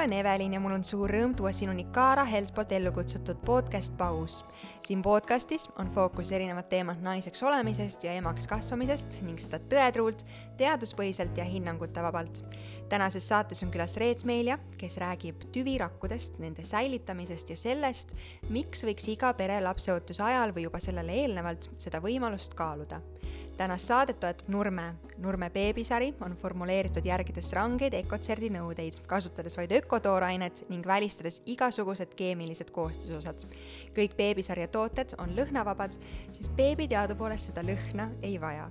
olen 0.00 0.12
Evelin 0.12 0.54
ja 0.54 0.60
mul 0.60 0.72
on 0.72 0.84
suur 0.86 1.12
rõõm 1.12 1.34
tuua 1.36 1.50
sinuni 1.52 1.82
Kaara 1.92 2.22
Helts 2.24 2.54
poolt 2.56 2.70
ellu 2.72 2.88
kutsutud 2.96 3.36
podcast 3.44 3.92
Paus. 3.98 4.38
siin 4.80 5.02
podcastis 5.04 5.66
on 5.78 5.90
fookus 5.92 6.32
erinevad 6.32 6.70
teemad 6.72 7.02
naiseks 7.04 7.42
olemisest 7.42 8.06
ja 8.08 8.14
emaks 8.16 8.46
kasvamisest 8.48 9.18
ning 9.26 9.36
seda 9.38 9.60
tõetruult, 9.60 10.24
teaduspõhiselt 10.56 11.36
ja 11.36 11.44
hinnangute 11.44 12.00
vabalt. 12.02 12.40
tänases 12.88 13.28
saates 13.28 13.62
on 13.62 13.70
külas 13.70 13.98
Reet 14.00 14.24
Meelja, 14.24 14.56
kes 14.78 14.96
räägib 14.96 15.44
tüvirakkudest, 15.52 16.38
nende 16.38 16.64
säilitamisest 16.64 17.50
ja 17.50 17.56
sellest, 17.56 18.16
miks 18.48 18.84
võiks 18.88 19.04
iga 19.08 19.34
pere 19.34 19.60
lapseootuse 19.60 20.22
ajal 20.22 20.56
või 20.56 20.64
juba 20.64 20.80
sellele 20.80 21.12
eelnevalt 21.12 21.68
seda 21.76 22.00
võimalust 22.00 22.56
kaaluda 22.56 23.02
tänast 23.60 23.90
saadet 23.90 24.20
toetab 24.20 24.48
Nurme. 24.48 24.94
Nurme 25.20 25.50
beebisari 25.52 26.14
on 26.24 26.32
formuleeritud 26.36 27.04
järgides 27.04 27.50
rangeid 27.52 27.92
Ecotserdi 27.98 28.48
nõudeid, 28.54 29.02
kasutades 29.10 29.56
vaid 29.58 29.74
ökotoorainet 29.76 30.62
ning 30.72 30.86
välistades 30.86 31.42
igasugused 31.44 32.14
keemilised 32.16 32.72
koostisosad. 32.72 33.44
kõik 33.96 34.16
beebisarja 34.16 34.68
tooted 34.68 35.12
on 35.18 35.36
lõhnavabad, 35.36 35.98
sest 36.32 36.56
beebi 36.56 36.88
teadupoolest 36.88 37.52
seda 37.52 37.66
lõhna 37.66 38.08
ei 38.22 38.40
vaja 38.40 38.70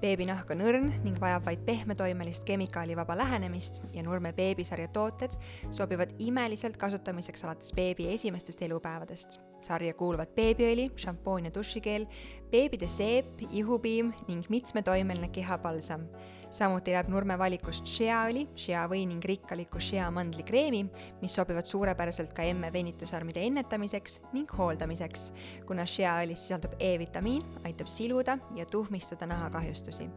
beebinahk 0.00 0.50
on 0.54 0.64
õrn 0.64 0.88
ning 1.04 1.20
vajab 1.20 1.44
vaid 1.44 1.64
pehmetoimelist 1.66 2.44
kemikaalivaba 2.48 3.16
lähenemist 3.20 3.82
ja 3.92 4.02
Nurme 4.02 4.32
beebisarja 4.32 4.88
tooted 4.88 5.36
sobivad 5.70 6.16
imeliselt 6.18 6.80
kasutamiseks 6.80 7.44
alates 7.44 7.76
beebi 7.76 8.08
esimestest 8.14 8.62
elupäevadest. 8.62 9.49
Sarja 9.60 9.94
kuuluvad 9.94 10.32
beebiõli, 10.36 10.88
šampoon 11.00 11.48
ja 11.48 11.54
dušikeel, 11.54 12.06
beebide 12.50 12.88
seep, 12.90 13.44
ihupiim 13.50 14.12
ning 14.28 14.48
mitmetoimeline 14.52 15.30
kehapalsam 15.34 16.08
samuti 16.50 16.94
läheb 16.94 17.08
Nurme 17.10 17.36
valikust 17.38 17.88
sheaõli, 17.88 18.46
sheavõi 18.58 19.04
ning 19.08 19.24
rikkaliku 19.26 19.80
shea 19.82 20.08
mandlikreemi, 20.14 20.82
mis 21.22 21.34
sobivad 21.34 21.68
suurepäraselt 21.68 22.32
ka 22.36 22.44
emme 22.46 22.72
venitusarmide 22.72 23.42
ennetamiseks 23.46 24.20
ning 24.34 24.50
hooldamiseks, 24.58 25.30
kuna 25.66 25.86
sheaõlis 25.88 26.46
sisaldub 26.46 26.76
E-vitamiin, 26.80 27.42
aitab 27.64 27.90
siluda 27.90 28.38
ja 28.56 28.66
tuhmistada 28.66 29.28
nahakahjustusi. 29.30 30.08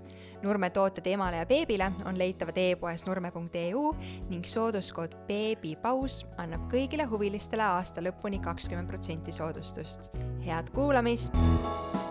Nurme 0.43 0.69
tooted 0.75 1.07
emale 1.07 1.41
ja 1.41 1.47
beebile 1.49 1.91
on 2.05 2.19
leitavad 2.19 2.57
e-poes 2.59 3.05
nurme.eu 3.07 3.89
ning 4.29 4.45
sooduskood 4.47 5.15
beebipaus 5.27 6.23
annab 6.41 6.67
kõigile 6.73 7.07
huvilistele 7.09 7.65
aasta 7.65 8.03
lõpuni 8.03 8.41
kakskümmend 8.43 8.89
protsenti 8.91 9.31
soodustust. 9.31 10.11
head 10.45 10.73
kuulamist! 10.75 12.02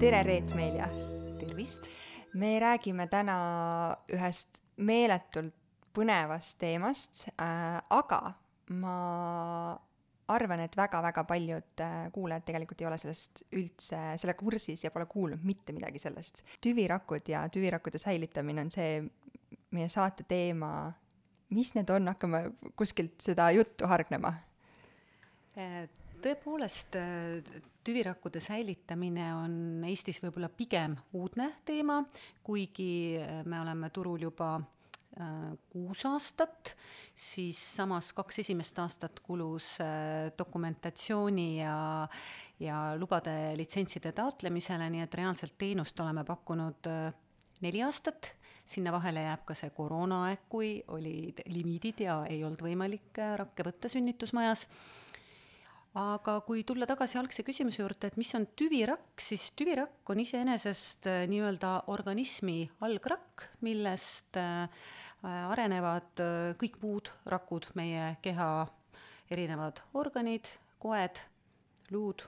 Tere, 0.00 0.22
Reet 0.22 0.54
Meelja! 0.54 0.86
tervist! 1.38 1.84
me 2.32 2.54
räägime 2.60 3.04
täna 3.12 3.34
ühest 4.08 4.62
meeletult 4.80 5.52
põnevast 5.92 6.56
teemast 6.62 7.26
äh,, 7.34 7.76
aga 7.92 8.20
ma 8.80 8.94
arvan, 10.32 10.62
et 10.64 10.78
väga-väga 10.78 11.24
paljud 11.28 11.82
äh, 11.84 11.98
kuulajad 12.14 12.46
tegelikult 12.48 12.80
ei 12.80 12.88
ole 12.88 12.98
sellest 13.02 13.42
üldse, 13.52 14.00
selle 14.22 14.36
kursis 14.40 14.86
ja 14.86 14.92
pole 14.94 15.04
kuulnud 15.10 15.44
mitte 15.44 15.76
midagi 15.76 16.00
sellest. 16.00 16.46
tüvirakud 16.64 17.28
ja 17.28 17.44
tüvirakkude 17.52 18.00
säilitamine 18.00 18.64
on 18.64 18.72
see 18.72 19.02
meie 19.76 19.88
saate 19.92 20.24
teema. 20.24 20.94
mis 21.50 21.74
need 21.76 21.92
on, 21.92 22.08
hakkame 22.08 22.46
kuskilt 22.72 23.20
seda 23.20 23.50
juttu 23.52 23.90
hargnema 23.90 24.32
äh, 25.60 25.84
tõepoolest, 26.24 26.96
äh, 26.96 27.60
tüvirakkude 27.90 28.38
säilitamine 28.42 29.24
on 29.34 29.54
Eestis 29.88 30.20
võib-olla 30.22 30.50
pigem 30.54 30.94
uudne 31.18 31.48
teema, 31.66 31.98
kuigi 32.46 33.18
äh, 33.18 33.40
me 33.50 33.58
oleme 33.64 33.90
turul 33.90 34.22
juba 34.28 34.52
äh, 34.60 35.32
kuus 35.72 36.04
aastat, 36.06 36.76
siis 37.14 37.58
samas 37.58 38.12
kaks 38.14 38.44
esimest 38.44 38.78
aastat 38.78 39.18
kulus 39.26 39.72
dokumentatsiooni 40.38 41.48
ja, 41.58 41.74
ja 42.62 42.78
lubade 43.00 43.56
litsentside 43.58 44.14
taotlemisele, 44.14 44.86
nii 44.94 45.02
et 45.08 45.18
reaalselt 45.18 45.58
teenust 45.58 45.98
oleme 46.00 46.24
pakkunud 46.28 46.92
neli 47.60 47.82
aastat, 47.82 48.36
sinna 48.70 48.94
vahele 48.94 49.26
jääb 49.26 49.42
ka 49.48 49.58
see 49.58 49.74
koroonaaeg, 49.74 50.46
kui 50.48 50.76
olid 50.94 51.42
limiidid 51.50 52.06
ja 52.06 52.20
ei 52.30 52.44
olnud 52.46 52.62
võimalik 52.70 53.18
rakke 53.42 53.66
võtta 53.66 53.90
sünnitusmajas 53.90 54.68
aga 55.98 56.36
kui 56.46 56.62
tulla 56.66 56.86
tagasi 56.86 57.18
algse 57.18 57.42
küsimuse 57.46 57.82
juurde, 57.82 58.10
et 58.10 58.18
mis 58.20 58.30
on 58.38 58.46
tüvirakk, 58.58 59.18
siis 59.22 59.48
tüvirakk 59.58 60.12
on 60.12 60.22
iseenesest 60.22 61.08
äh, 61.10 61.22
nii-öelda 61.30 61.72
organismi 61.90 62.62
algrakk, 62.86 63.48
millest 63.66 64.38
äh, 64.38 64.68
arenevad 65.26 66.22
äh, 66.22 66.52
kõik 66.60 66.78
muud 66.84 67.10
rakud, 67.30 67.66
meie 67.78 68.14
keha 68.22 68.50
erinevad 69.30 69.82
organid, 69.98 70.46
koed, 70.82 71.18
luud 71.90 72.22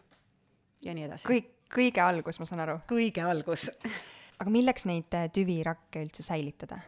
ja 0.83 0.95
nii 0.97 1.07
edasi. 1.07 1.31
kõik, 1.31 1.55
kõige 1.73 2.03
algus, 2.03 2.43
ma 2.43 2.49
saan 2.51 2.65
aru? 2.67 2.81
kõige 2.91 3.23
algus 3.23 3.69
aga 4.43 4.51
milleks 4.51 4.89
neid 4.91 5.15
tüvirakke 5.35 6.03
üldse 6.03 6.27
säilitada? 6.27 6.83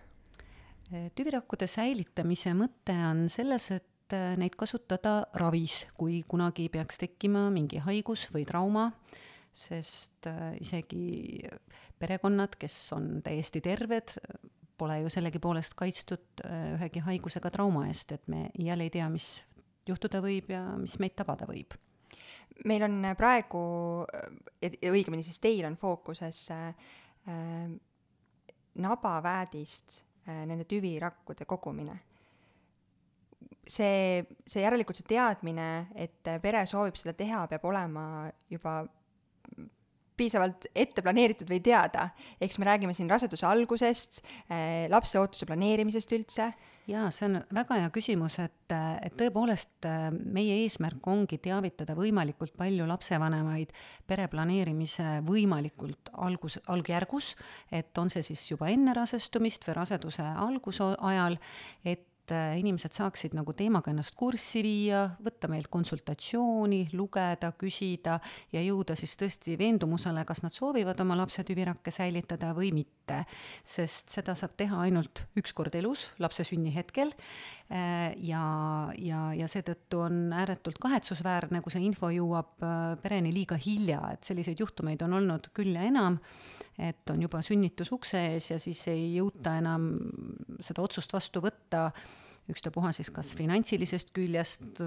tüvirakkude 1.16 1.66
säilitamise 1.70 2.52
mõte 2.54 2.94
on 3.06 3.24
selles, 3.32 3.70
et 3.72 3.94
et 4.04 4.16
äh, 4.16 4.34
neid 4.37 4.56
kasutada 4.60 5.25
ravis, 5.41 5.84
kui 5.97 6.22
kunagi 6.28 6.69
peaks 6.72 7.00
tekkima 7.00 7.48
mingi 7.53 7.81
haigus 7.81 8.26
või 8.34 8.44
trauma, 8.44 8.91
sest 9.54 10.28
äh, 10.28 10.56
isegi 10.60 11.41
perekonnad, 11.98 12.59
kes 12.60 12.76
on 12.97 13.22
täiesti 13.25 13.62
terved, 13.65 14.12
pole 14.76 14.98
ju 15.00 15.12
sellegipoolest 15.12 15.76
kaitstud 15.78 16.44
äh, 16.44 16.75
ühegi 16.76 17.00
haigusega 17.06 17.53
trauma 17.54 17.87
eest, 17.88 18.12
et 18.12 18.28
me 18.28 18.50
iial 18.60 18.84
ei 18.84 18.92
tea, 18.92 19.09
mis 19.09 19.38
juhtuda 19.88 20.21
võib 20.25 20.53
ja 20.53 20.62
mis 20.81 20.98
meid 21.00 21.16
tabada 21.16 21.48
võib. 21.48 21.76
meil 22.65 22.84
on 22.86 23.00
praegu, 23.16 23.60
õigemini 24.62 25.25
siis 25.25 25.41
teil 25.41 25.65
on 25.66 25.76
fookuses 25.81 26.50
äh, 26.53 26.75
nabaväädist 28.75 30.03
äh, 30.28 30.44
nende 30.44 30.69
tüvirakkude 30.69 31.48
kogumine 31.48 32.03
see, 33.66 34.25
see 34.47 34.64
järelikult 34.64 34.98
see 34.98 35.08
teadmine, 35.14 35.70
et 35.94 36.34
pere 36.42 36.64
soovib 36.69 36.98
seda 37.00 37.16
teha, 37.19 37.47
peab 37.50 37.64
olema 37.70 38.04
juba 38.52 38.82
piisavalt 40.19 40.69
ette 40.75 41.02
planeeritud 41.02 41.48
või 41.50 41.60
teada. 41.64 42.08
eks 42.41 42.58
me 42.58 42.69
räägime 42.69 42.94
siin 42.94 43.10
raseduse 43.10 43.47
algusest 43.47 44.20
äh,, 44.22 44.86
lapse 44.91 45.19
ootuse 45.19 45.47
planeerimisest 45.47 46.12
üldse. 46.14 46.53
jaa, 46.86 47.08
see 47.10 47.26
on 47.26 47.41
väga 47.54 47.80
hea 47.80 47.91
küsimus, 47.94 48.38
et, 48.44 48.74
et 49.03 49.16
tõepoolest 49.19 49.88
äh, 49.88 50.08
meie 50.12 50.60
eesmärk 50.62 51.06
ongi 51.10 51.38
teavitada 51.42 51.97
võimalikult 51.98 52.54
palju 52.58 52.86
lapsevanemaid 52.86 53.74
pere 54.06 54.28
planeerimise 54.30 55.19
võimalikult 55.26 56.12
algus, 56.14 56.60
algjärgus, 56.69 57.34
et 57.72 57.98
on 57.98 58.12
see 58.12 58.22
siis 58.22 58.47
juba 58.53 58.70
enne 58.70 58.94
rasestumist 58.94 59.66
või 59.66 59.78
raseduse 59.82 60.26
algusajal, 60.47 61.41
et 61.84 62.10
et 62.24 62.32
äh, 62.32 62.58
inimesed 62.58 62.94
saaksid 62.96 63.34
nagu 63.36 63.52
teemaga 63.56 63.90
ennast 63.92 64.14
kurssi 64.16 64.62
viia, 64.64 65.02
võtta 65.24 65.48
meilt 65.52 65.68
konsultatsiooni, 65.72 66.88
lugeda, 66.96 67.50
küsida 67.60 68.18
ja 68.54 68.62
jõuda 68.64 68.96
siis 68.96 69.12
tõesti 69.20 69.58
veendumusele, 69.60 70.24
kas 70.24 70.40
nad 70.44 70.54
soovivad 70.54 71.00
oma 71.04 71.18
lapse 71.20 71.44
tüvirakke 71.44 71.92
säilitada 71.92 72.54
või 72.56 72.72
mitte. 72.72 73.24
sest 73.64 74.08
seda 74.08 74.32
saab 74.34 74.54
teha 74.56 74.78
ainult 74.80 75.26
üks 75.36 75.52
kord 75.52 75.74
elus, 75.76 76.06
lapse 76.18 76.44
sünnihetkel. 76.48 77.12
Äh, 77.12 77.63
ja, 77.70 78.42
ja, 79.00 79.20
ja 79.34 79.47
seetõttu 79.48 80.02
on 80.04 80.19
ääretult 80.36 80.76
kahetsusväärne, 80.82 81.62
kui 81.64 81.72
see 81.72 81.84
info 81.86 82.10
jõuab 82.12 82.64
äh, 82.64 82.82
pereni 83.02 83.32
liiga 83.34 83.56
hilja, 83.60 84.02
et 84.12 84.28
selliseid 84.28 84.60
juhtumeid 84.60 85.02
on 85.06 85.16
olnud 85.21 85.48
küll 85.56 85.72
ja 85.72 85.86
enam, 85.89 86.18
et 86.77 87.09
on 87.10 87.22
juba 87.24 87.41
sünnitus 87.44 87.92
ukse 87.97 88.21
ees 88.34 88.50
ja 88.53 88.60
siis 88.60 88.84
ei 88.92 89.15
jõuta 89.16 89.56
enam 89.62 89.89
seda 90.60 90.84
otsust 90.84 91.16
vastu 91.16 91.42
võtta 91.44 91.89
ükstapuha 92.53 92.91
siis 92.92 93.09
kas 93.15 93.33
finantsilisest 93.39 94.10
küljest, 94.16 94.83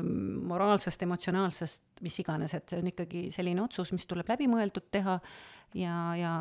moraalsest, 0.48 1.02
emotsionaalsest, 1.08 1.84
mis 2.06 2.20
iganes, 2.22 2.54
et 2.54 2.70
see 2.70 2.82
on 2.84 2.92
ikkagi 2.92 3.24
selline 3.34 3.64
otsus, 3.64 3.90
mis 3.96 4.06
tuleb 4.10 4.30
läbimõeldud 4.30 4.92
teha 4.94 5.18
ja, 5.78 5.98
ja 6.18 6.32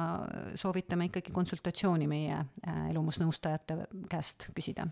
soovitame 0.59 1.11
ikkagi 1.11 1.35
konsultatsiooni 1.37 2.09
meie 2.11 2.39
äh, 2.39 2.87
elumusnõustajate 2.93 3.83
käest 4.11 4.51
küsida 4.57 4.89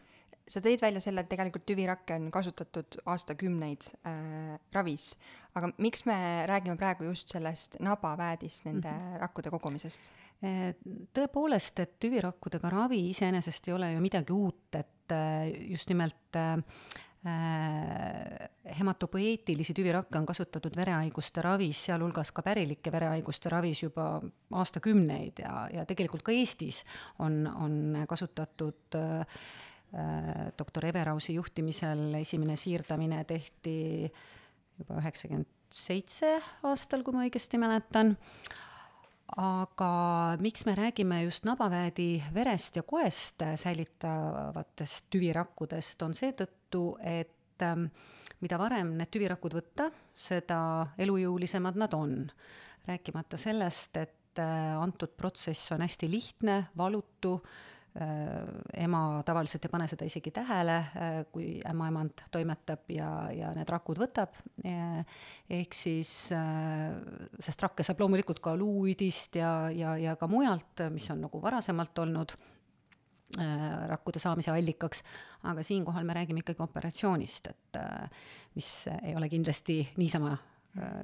sa 0.48 0.60
tõid 0.60 0.82
välja 0.82 1.00
selle, 1.00 1.22
et 1.24 1.30
tegelikult 1.30 1.64
tüvirakke 1.68 2.18
on 2.18 2.26
kasutatud 2.32 2.98
aastakümneid 3.08 3.86
äh, 4.04 4.56
ravis, 4.74 5.14
aga 5.56 5.70
miks 5.80 6.04
me 6.08 6.16
räägime 6.50 6.76
praegu 6.80 7.08
just 7.08 7.32
sellest 7.32 7.78
nabaväädist, 7.80 8.66
nende 8.68 8.90
mm 8.90 8.98
-hmm. 8.98 9.20
rakkude 9.22 9.50
kogumisest? 9.54 10.12
Äh, 10.44 10.74
tõepoolest, 11.16 11.80
et 11.80 11.96
tüvirakkudega 12.00 12.70
ravi 12.70 13.08
iseenesest 13.10 13.68
ei 13.68 13.74
ole 13.74 13.92
ju 13.92 14.00
midagi 14.00 14.32
uut, 14.32 14.74
et 14.74 15.12
äh, 15.12 15.70
just 15.70 15.88
nimelt 15.88 16.36
Äh, 16.36 16.62
hematopoeetilisi 18.78 19.74
tüvirakke 19.74 20.18
on 20.18 20.26
kasutatud 20.28 20.74
verehaiguste 20.76 21.42
ravis, 21.44 21.78
sealhulgas 21.86 22.32
ka 22.36 22.42
pärilike 22.44 22.92
verehaiguste 22.92 23.48
ravis 23.52 23.80
juba 23.82 24.20
aastakümneid 24.60 25.40
ja, 25.40 25.68
ja 25.72 25.86
tegelikult 25.88 26.24
ka 26.26 26.34
Eestis 26.36 26.82
on, 27.24 27.46
on 27.48 28.04
kasutatud 28.08 28.98
äh, 29.00 29.20
äh 29.94 30.52
doktor 30.58 30.84
Everausi 30.90 31.34
juhtimisel 31.38 32.14
esimene 32.20 32.56
siirdamine 32.60 33.24
tehti 33.24 33.78
juba 34.78 35.00
üheksakümmend 35.00 35.48
seitse 35.74 36.36
aastal, 36.62 37.02
kui 37.02 37.14
ma 37.14 37.24
õigesti 37.26 37.58
mäletan. 37.60 38.14
Aga 39.40 40.36
miks 40.38 40.66
me 40.68 40.74
räägime 40.78 41.22
just 41.24 41.46
nabaväedi 41.48 42.22
verest 42.34 42.76
ja 42.76 42.84
koest 42.86 43.42
säilitavatest 43.58 45.08
tüvirakkudest, 45.10 46.02
on 46.06 46.12
seetõttu, 46.14 46.63
et 47.00 47.62
ähm, 47.64 47.86
mida 48.40 48.58
varem 48.60 48.94
need 48.98 49.12
tüvirakud 49.14 49.56
võtta, 49.56 49.90
seda 50.14 50.58
elujõulisemad 50.98 51.78
nad 51.80 51.94
on. 51.96 52.18
rääkimata 52.84 53.38
sellest, 53.40 53.96
et 53.96 54.38
äh, 54.38 54.74
antud 54.76 55.14
protsess 55.16 55.72
on 55.72 55.80
hästi 55.80 56.10
lihtne, 56.10 56.66
valutu 56.76 57.38
Äh, 57.94 58.82
ema 58.82 59.22
tavaliselt 59.22 59.68
ei 59.68 59.70
pane 59.70 59.84
seda 59.86 60.06
isegi 60.08 60.32
tähele, 60.34 60.80
äh, 60.98 61.18
kui 61.30 61.60
ämmaemand 61.70 62.24
toimetab 62.34 62.90
ja, 62.90 63.10
ja 63.30 63.52
need 63.54 63.70
rakud 63.70 64.00
võtab. 64.02 64.34
Ehk 64.64 65.76
siis, 65.78 66.10
sest 67.46 67.62
rakke 67.62 67.86
saab 67.86 68.02
loomulikult 68.02 68.40
ka 68.42 68.56
luuüdist 68.58 69.38
ja, 69.38 69.52
ja, 69.70 69.94
ja 70.00 70.16
ka 70.18 70.26
mujalt, 70.26 70.82
mis 70.90 71.06
on 71.14 71.22
nagu 71.28 71.38
varasemalt 71.42 72.02
olnud 72.02 72.34
rakkude 73.90 74.20
saamise 74.22 74.52
allikaks, 74.52 75.02
aga 75.50 75.62
siinkohal 75.66 76.04
me 76.06 76.14
räägime 76.14 76.44
ikkagi 76.44 76.62
operatsioonist, 76.62 77.48
et 77.50 77.78
mis 78.54 78.68
ei 79.02 79.16
ole 79.16 79.28
kindlasti 79.32 79.80
niisama 79.96 80.36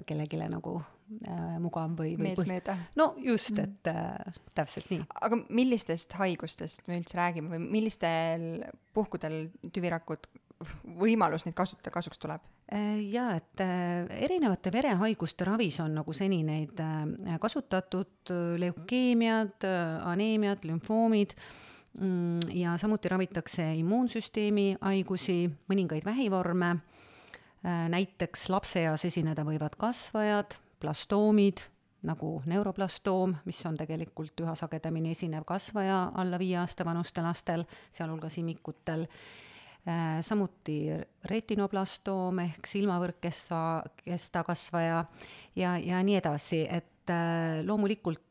kellelegi 0.06 0.38
nagu 0.50 0.76
äh, 0.80 1.56
mugav 1.62 1.92
või, 1.98 2.16
või 2.18 2.30
meeltmööda. 2.30 2.76
no 2.98 3.12
just, 3.22 3.52
mhm. 3.54 3.68
et 3.68 3.90
äh, 3.92 4.40
täpselt 4.54 4.90
nii. 4.90 5.04
aga 5.22 5.38
millistest 5.48 6.14
haigustest 6.18 6.86
me 6.90 6.98
üldse 6.98 7.18
räägime 7.18 7.54
või 7.54 7.68
millistel 7.78 8.64
puhkudel 8.96 9.44
tüvirakud, 9.70 10.26
võimalus 11.00 11.46
neid 11.46 11.56
kasutada 11.56 11.92
kasuks 11.94 12.20
tuleb? 12.20 12.44
Äh, 12.70 13.00
jaa, 13.10 13.32
et 13.40 13.62
äh, 13.64 14.10
erinevate 14.26 14.72
verehaiguste 14.74 15.46
ravis 15.48 15.80
on 15.82 15.96
nagu 15.98 16.14
seni 16.14 16.42
neid 16.46 16.78
äh, 16.84 17.38
kasutatud, 17.42 18.32
leukeemiad, 18.62 19.66
aneemiad, 20.10 20.66
lümfoomid 20.68 21.34
mm, 21.34 21.79
ja 22.54 22.76
samuti 22.78 23.08
ravitakse 23.08 23.64
immuunsüsteemi 23.80 24.76
haigusi, 24.80 25.50
mõningaid 25.70 26.04
vähivorme. 26.06 26.76
Äh, 27.60 27.88
näiteks 27.92 28.48
lapseeas 28.48 29.04
esineda 29.04 29.44
võivad 29.44 29.74
kasvajad, 29.76 30.54
plastoomid, 30.80 31.60
nagu 32.08 32.38
neuroplastoom, 32.48 33.34
mis 33.44 33.58
on 33.68 33.76
tegelikult 33.76 34.40
üha 34.40 34.54
sagedamini 34.56 35.12
esinev 35.12 35.44
kasvaja 35.48 36.06
alla 36.16 36.38
viie 36.40 36.56
aasta 36.62 36.86
vanustel 36.88 37.26
lastel, 37.28 37.66
sealhulgas 37.92 38.38
imikutel, 38.40 39.04
äh, 39.84 40.22
samuti 40.24 40.94
retinoblastoom 41.28 42.40
ehk 42.46 42.70
silmavõrkkesta, 42.70 43.60
kesta 44.06 44.44
kasvaja 44.48 45.04
ja, 45.58 45.76
ja 45.76 46.00
nii 46.06 46.16
edasi, 46.22 46.64
et 46.64 47.12
äh, 47.12 47.60
loomulikult 47.66 48.24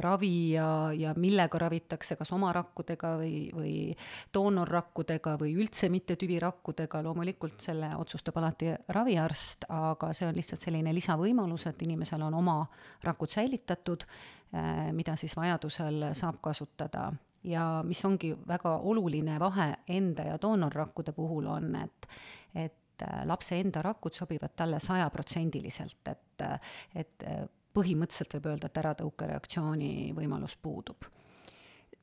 ravi 0.00 0.52
ja, 0.52 0.92
ja 0.96 1.12
millega 1.16 1.58
ravitakse, 1.58 2.16
kas 2.16 2.32
oma 2.34 2.52
rakkudega 2.56 3.12
või, 3.20 3.34
või 3.54 3.74
doonorrakkudega 4.34 5.36
või 5.40 5.54
üldse 5.56 5.90
mitte 5.92 6.16
tüvirakkudega, 6.20 7.02
loomulikult 7.04 7.60
selle 7.64 7.92
otsustab 7.96 8.38
alati 8.40 8.72
raviarst, 8.94 9.68
aga 9.72 10.12
see 10.16 10.28
on 10.28 10.36
lihtsalt 10.36 10.64
selline 10.66 10.94
lisavõimalus, 10.96 11.68
et 11.70 11.82
inimesel 11.86 12.24
on 12.26 12.38
oma 12.38 12.58
rakud 13.04 13.32
säilitatud, 13.32 14.06
äh, 14.54 14.88
mida 14.96 15.16
siis 15.16 15.36
vajadusel 15.36 16.10
saab 16.16 16.40
kasutada. 16.44 17.10
Ja 17.46 17.82
mis 17.86 18.00
ongi 18.04 18.32
väga 18.48 18.72
oluline 18.82 19.36
vahe 19.38 19.68
enda 19.94 20.24
ja 20.32 20.38
doonorrakkude 20.42 21.12
puhul 21.14 21.46
on, 21.46 21.76
et, 21.78 22.08
et 22.54 23.04
äh, 23.06 23.20
lapse 23.28 23.60
enda 23.60 23.84
rakud 23.86 24.14
sobivad 24.14 24.56
talle 24.56 24.80
sajaprotsendiliselt, 24.82 26.02
et, 26.10 26.48
et 26.94 27.30
põhimõtteliselt 27.76 28.38
võib 28.38 28.50
öelda, 28.52 28.70
et 28.70 28.80
äratõukereaktsiooni 28.82 29.92
võimalus 30.16 30.56
puudub. 30.62 31.08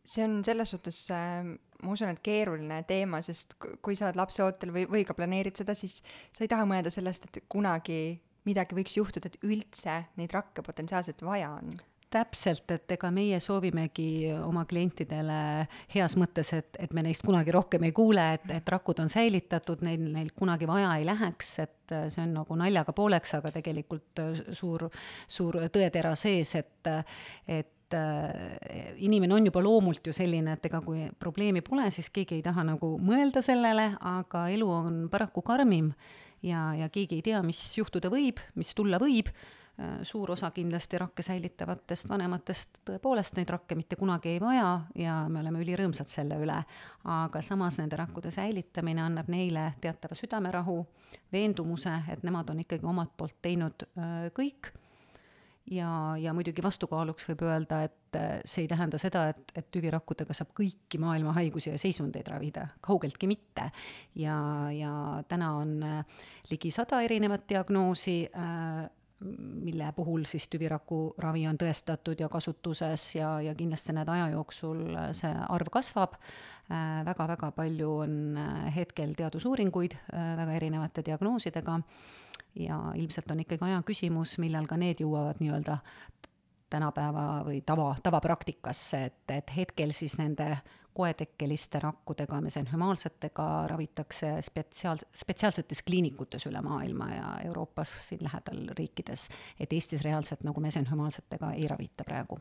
See 0.03 0.23
on 0.25 0.41
selles 0.43 0.73
suhtes 0.73 0.97
äh,, 1.15 1.45
ma 1.83 1.95
usun, 1.95 2.11
et 2.11 2.21
keeruline 2.23 2.81
teema, 2.87 3.21
sest 3.23 3.55
kui 3.57 3.95
sa 3.95 4.09
oled 4.09 4.19
lapseootel 4.19 4.73
või, 4.75 4.83
või 4.91 5.05
ka 5.07 5.15
planeerid 5.17 5.59
seda, 5.59 5.75
siis 5.77 6.01
sa 6.35 6.43
ei 6.43 6.51
taha 6.51 6.67
mõelda 6.69 6.91
sellest, 6.93 7.29
et 7.29 7.47
kunagi 7.51 8.19
midagi 8.43 8.75
võiks 8.75 8.97
juhtuda, 8.99 9.31
et 9.31 9.39
üldse 9.47 10.01
neid 10.19 10.35
rakke 10.35 10.65
potentsiaalselt 10.65 11.23
vaja 11.23 11.53
on 11.55 11.71
täpselt, 12.13 12.69
et 12.75 12.93
ega 12.95 13.09
meie 13.13 13.39
soovimegi 13.43 14.31
oma 14.35 14.65
klientidele 14.69 15.67
heas 15.93 16.15
mõttes, 16.19 16.53
et, 16.57 16.79
et 16.81 16.93
me 16.93 17.03
neist 17.05 17.25
kunagi 17.25 17.53
rohkem 17.53 17.87
ei 17.87 17.93
kuule, 17.95 18.25
et, 18.37 18.47
et 18.59 18.73
rakud 18.73 19.01
on 19.03 19.11
säilitatud, 19.11 19.83
neil, 19.85 20.05
neil 20.13 20.31
kunagi 20.37 20.69
vaja 20.69 20.93
ei 20.99 21.07
läheks, 21.09 21.53
et 21.63 21.95
see 22.13 22.23
on 22.23 22.35
nagu 22.39 22.57
naljaga 22.59 22.95
pooleks, 22.95 23.37
aga 23.39 23.53
tegelikult 23.57 24.23
suur, 24.55 24.87
suur 25.27 25.61
tõetera 25.73 26.13
sees, 26.19 26.53
et, 26.59 26.91
et 27.47 27.97
äh, 27.97 28.93
inimene 29.05 29.37
on 29.37 29.49
juba 29.49 29.63
loomult 29.65 30.05
ju 30.07 30.15
selline, 30.15 30.57
et 30.57 30.69
ega 30.69 30.83
kui 30.85 31.07
probleemi 31.19 31.63
pole, 31.65 31.89
siis 31.93 32.11
keegi 32.13 32.39
ei 32.39 32.45
taha 32.45 32.65
nagu 32.73 32.95
mõelda 33.01 33.43
sellele, 33.45 33.93
aga 34.13 34.47
elu 34.53 34.69
on 34.69 35.01
paraku 35.13 35.45
karmim 35.45 35.91
ja, 36.45 36.71
ja 36.77 36.89
keegi 36.93 37.19
ei 37.19 37.27
tea, 37.31 37.41
mis 37.45 37.65
juhtuda 37.77 38.11
võib, 38.13 38.41
mis 38.59 38.73
tulla 38.77 39.01
võib 39.01 39.33
suur 40.05 40.31
osa 40.31 40.51
kindlasti 40.53 40.99
rakke 41.01 41.23
säilitavatest 41.25 42.09
vanematest 42.09 42.83
tõepoolest 42.85 43.39
neid 43.39 43.49
rakke 43.49 43.75
mitte 43.75 43.97
kunagi 43.97 44.35
ei 44.35 44.41
vaja 44.41 44.67
ja 44.95 45.15
me 45.29 45.41
oleme 45.41 45.63
ülirõõmsad 45.63 46.11
selle 46.11 46.37
üle. 46.37 46.59
aga 47.09 47.41
samas 47.41 47.79
nende 47.81 47.97
rakkude 47.97 48.31
säilitamine 48.31 49.01
annab 49.01 49.31
neile 49.33 49.71
teatava 49.81 50.15
südamerahu, 50.15 50.77
veendumuse, 51.33 51.95
et 52.13 52.23
nemad 52.23 52.53
on 52.53 52.61
ikkagi 52.61 52.85
omalt 52.85 53.17
poolt 53.17 53.41
teinud 53.41 53.87
äh, 53.97 54.29
kõik 54.37 54.69
ja, 55.71 55.89
ja 56.21 56.33
muidugi 56.37 56.61
vastukaaluks 56.61 57.31
võib 57.31 57.45
öelda, 57.49 57.83
et 57.89 58.17
äh, 58.21 58.39
see 58.45 58.67
ei 58.67 58.71
tähenda 58.71 59.01
seda, 59.01 59.27
et, 59.33 59.43
et 59.57 59.73
tüvirakkudega 59.73 60.37
saab 60.37 60.53
kõiki 60.53 61.01
maailma 61.01 61.33
haigusi 61.33 61.71
ja 61.73 61.81
seisundeid 61.81 62.29
ravida, 62.29 62.67
kaugeltki 62.81 63.25
mitte. 63.25 63.71
ja, 64.15 64.37
ja 64.69 65.23
täna 65.27 65.55
on 65.57 65.79
ligi 66.51 66.69
sada 66.71 67.01
erinevat 67.01 67.49
diagnoosi 67.49 68.19
äh, 68.29 68.83
mille 69.63 69.91
puhul 69.95 70.25
siis 70.27 70.47
tüviraku 70.51 71.15
ravi 71.21 71.45
on 71.47 71.57
tõestatud 71.59 72.19
ja 72.19 72.29
kasutuses 72.29 73.05
ja, 73.15 73.35
ja 73.41 73.53
kindlasti 73.55 73.95
näed 73.95 74.09
aja 74.09 74.29
jooksul 74.33 74.83
see 75.15 75.31
arv 75.49 75.71
kasvab 75.71 76.17
äh,. 76.17 77.03
väga-väga 77.05 77.51
palju 77.55 77.91
on 78.05 78.37
äh, 78.37 78.75
hetkel 78.75 79.15
teadusuuringuid 79.17 79.95
äh, 79.95 80.35
väga 80.37 80.59
erinevate 80.59 81.05
diagnoosidega 81.05 81.79
ja 82.59 82.79
ilmselt 82.95 83.31
on 83.31 83.43
ikkagi 83.43 83.65
aja 83.65 83.81
küsimus, 83.85 84.37
millal 84.41 84.67
ka 84.69 84.77
need 84.77 85.01
jõuavad 85.01 85.41
nii-öelda 85.41 85.79
tänapäeva 86.73 87.25
või 87.45 87.61
tava, 87.65 87.91
tavapraktikasse, 88.03 89.03
et, 89.09 89.23
et 89.29 89.51
hetkel 89.55 89.93
siis 89.93 90.17
nende 90.17 90.55
koetekkeliste 90.93 91.79
rakkudega, 91.83 92.39
mesenhümaalsetega 92.41 93.47
ravitakse 93.71 94.35
spetsiaal, 94.45 95.01
spetsiaalsetes 95.15 95.83
kliinikutes 95.87 96.47
üle 96.49 96.61
maailma 96.61 97.09
ja 97.11 97.29
Euroopas 97.45 97.93
siin 98.07 98.23
lähedal 98.23 98.65
riikides, 98.77 99.29
et 99.59 99.73
Eestis 99.73 100.03
reaalselt 100.05 100.43
nagu 100.47 100.61
mesenhümaalsetega 100.63 101.53
ei 101.57 101.67
ravita 101.67 102.05
praegu. 102.07 102.39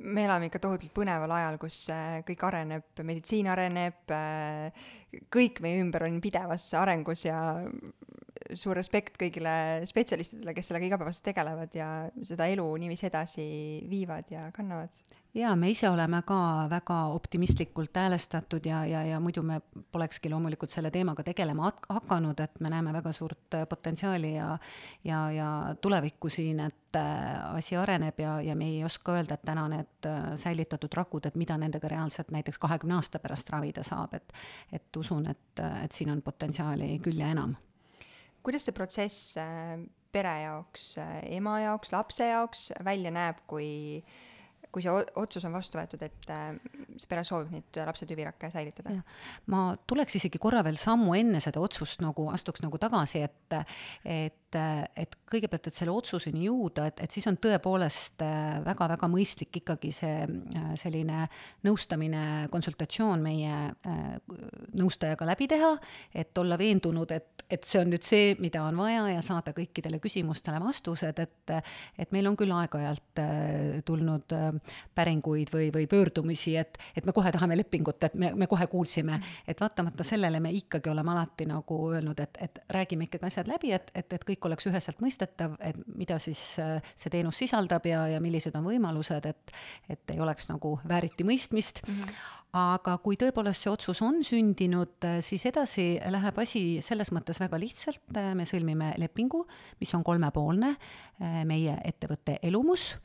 Me 0.00 0.24
elame 0.24 0.48
ikka 0.48 0.58
tohutult 0.62 0.94
põneval 0.96 1.34
ajal, 1.36 1.58
kus 1.60 1.82
äh, 1.92 2.22
kõik 2.26 2.46
areneb, 2.48 2.86
meditsiin 3.04 3.50
areneb, 3.52 4.00
äh, 4.10 4.88
kõik 5.32 5.60
meie 5.62 5.82
ümber 5.82 6.06
on 6.08 6.16
pidevas 6.24 6.70
arengus 6.80 7.26
ja 7.26 7.42
suur 8.58 8.76
respekt 8.76 9.18
kõigile 9.20 9.86
spetsialistidele, 9.88 10.54
kes 10.56 10.70
sellega 10.70 10.88
igapäevaselt 10.90 11.26
tegelevad 11.30 11.74
ja 11.76 11.88
seda 12.26 12.46
elu 12.52 12.66
niiviisi 12.82 13.08
edasi 13.08 13.46
viivad 13.90 14.30
ja 14.32 14.48
kannavad 14.54 15.20
jaa, 15.34 15.56
me 15.56 15.70
ise 15.70 15.88
oleme 15.88 16.20
ka 16.26 16.66
väga 16.70 16.96
optimistlikult 17.14 17.96
häälestatud 17.96 18.66
ja, 18.66 18.84
ja, 18.86 19.02
ja 19.04 19.20
muidu 19.20 19.42
me 19.42 19.60
polekski 19.92 20.30
loomulikult 20.30 20.70
selle 20.70 20.90
teemaga 20.90 21.24
tegelema 21.24 21.70
hakanud, 21.88 22.40
et 22.40 22.60
me 22.60 22.70
näeme 22.70 22.92
väga 22.92 23.12
suurt 23.12 23.56
potentsiaali 23.68 24.34
ja 24.34 24.58
ja, 25.04 25.30
ja 25.30 25.48
tulevikku 25.80 26.28
siin, 26.28 26.60
et 26.60 26.96
äh, 26.96 27.54
asi 27.56 27.76
areneb 27.76 28.20
ja, 28.20 28.40
ja 28.42 28.56
me 28.56 28.68
ei 28.68 28.84
oska 28.84 29.16
öelda, 29.16 29.34
et 29.34 29.44
täna 29.48 29.66
need 29.72 30.08
äh, 30.08 30.34
säilitatud 30.36 30.92
rakud, 30.94 31.26
et 31.26 31.36
mida 31.36 31.56
nendega 31.58 31.88
reaalselt 31.88 32.30
näiteks 32.30 32.58
kahekümne 32.58 33.00
aasta 33.00 33.18
pärast 33.18 33.50
ravida 33.50 33.82
saab, 33.82 34.14
et 34.14 34.32
et 34.72 34.96
usun, 34.96 35.26
et, 35.26 35.60
et 35.84 35.92
siin 35.92 36.10
on 36.10 36.22
potentsiaali 36.22 36.98
küll 37.02 37.20
ja 37.20 37.32
enam. 37.32 37.56
Kuidas 38.42 38.66
see 38.66 38.74
protsess 38.76 39.38
pere 40.12 40.34
jaoks, 40.42 40.90
ema 41.32 41.56
jaoks, 41.62 41.92
lapse 41.94 42.26
jaoks 42.28 42.68
välja 42.84 43.12
näeb, 43.14 43.40
kui 43.48 43.70
äh, 44.02 44.20
kui 44.72 44.84
see 44.84 44.92
otsus 45.20 45.44
on 45.46 45.54
vastu 45.54 45.78
võetud, 45.78 46.02
et 46.06 46.30
äh, 46.32 46.52
see 46.96 47.08
pere 47.10 47.24
soovib 47.28 47.52
neid 47.52 47.80
lapse 47.86 48.08
tüvirakke 48.08 48.48
säilitada. 48.52 48.94
ma 49.52 49.64
tuleks 49.88 50.16
isegi 50.20 50.40
korra 50.42 50.62
veel 50.64 50.80
sammu 50.80 51.16
enne 51.18 51.42
seda 51.44 51.60
otsust 51.62 52.00
nagu, 52.04 52.28
astuks 52.32 52.64
nagu 52.64 52.80
tagasi, 52.80 53.26
et 53.28 53.58
et, 54.08 54.38
et 54.54 55.16
kõigepealt, 55.32 55.66
et 55.68 55.76
selle 55.76 55.94
otsuseni 55.94 56.46
jõuda, 56.46 56.86
et, 56.90 57.02
et 57.04 57.14
siis 57.14 57.26
on 57.30 57.38
tõepoolest 57.40 58.22
väga-väga 58.66 59.08
mõistlik 59.10 59.62
ikkagi 59.62 59.92
see 59.94 60.26
selline 60.80 61.26
nõustamine, 61.66 62.24
konsultatsioon 62.52 63.22
meie 63.24 63.56
nõustajaga 64.78 65.28
läbi 65.28 65.48
teha, 65.50 65.72
et 66.14 66.38
olla 66.38 66.58
veendunud, 66.60 67.14
et, 67.16 67.46
et 67.48 67.64
see 67.68 67.80
on 67.80 67.92
nüüd 67.92 68.04
see, 68.06 68.34
mida 68.42 68.64
on 68.66 68.76
vaja 68.80 69.06
ja 69.14 69.24
saada 69.24 69.54
kõikidele 69.56 70.00
küsimustele 70.02 70.60
vastused, 70.62 71.22
et 71.22 71.54
et 71.98 72.12
meil 72.14 72.26
on 72.28 72.36
küll 72.38 72.52
aeg-ajalt 72.54 73.20
tulnud 73.86 74.34
päringuid 74.94 75.52
või, 75.52 75.68
või 75.74 75.86
pöördumisi, 75.90 76.56
et, 76.60 76.78
et 76.96 77.06
me 77.06 77.14
kohe 77.16 77.32
tahame 77.32 77.56
lepingut, 77.56 78.02
et 78.04 78.14
me, 78.18 78.32
me 78.36 78.48
kohe 78.50 78.66
kuulsime, 78.70 79.18
et 79.48 79.60
vaatamata 79.60 80.04
sellele 80.06 80.40
me 80.40 80.52
ikkagi 80.56 80.90
oleme 80.92 81.14
alati 81.14 81.46
nagu 81.50 81.78
öelnud, 81.90 82.20
et, 82.20 82.38
et 82.40 82.62
räägime 82.72 83.08
ikkagi 83.08 83.28
asjad 83.28 83.50
läbi, 83.50 83.72
et, 83.76 83.90
et, 83.94 84.12
et 84.12 84.26
kõik 84.28 84.41
oleks 84.48 84.66
üheselt 84.70 85.00
mõistetav, 85.02 85.56
et 85.64 85.78
mida 85.96 86.18
siis 86.22 86.40
äh, 86.62 86.78
see 86.98 87.12
teenus 87.12 87.40
sisaldab 87.42 87.86
ja, 87.88 88.04
ja 88.14 88.20
millised 88.22 88.54
on 88.58 88.66
võimalused, 88.68 89.26
et, 89.28 89.56
et 89.92 90.14
ei 90.14 90.22
oleks 90.22 90.50
nagu 90.52 90.78
vääriti 90.88 91.26
mõistmist. 91.28 91.84
Mm. 91.86 92.00
-hmm 92.00 92.38
aga 92.52 92.98
kui 93.00 93.16
tõepoolest 93.16 93.64
see 93.64 93.70
otsus 93.72 94.02
on 94.04 94.18
sündinud, 94.28 94.98
äh, 95.08 95.22
siis 95.24 95.46
edasi 95.48 95.96
läheb 96.04 96.36
asi 96.38 96.82
selles 96.84 97.08
mõttes 97.08 97.40
väga 97.40 97.56
lihtsalt, 97.56 98.04
äh, 98.12 98.34
me 98.36 98.44
sõlmime 98.44 98.92
lepingu, 99.00 99.46
mis 99.80 99.94
on 99.96 100.04
kolmepoolne, 100.04 100.76
meie 101.48 101.78
ettevõtte 101.84 102.36
Elumus 102.42 102.98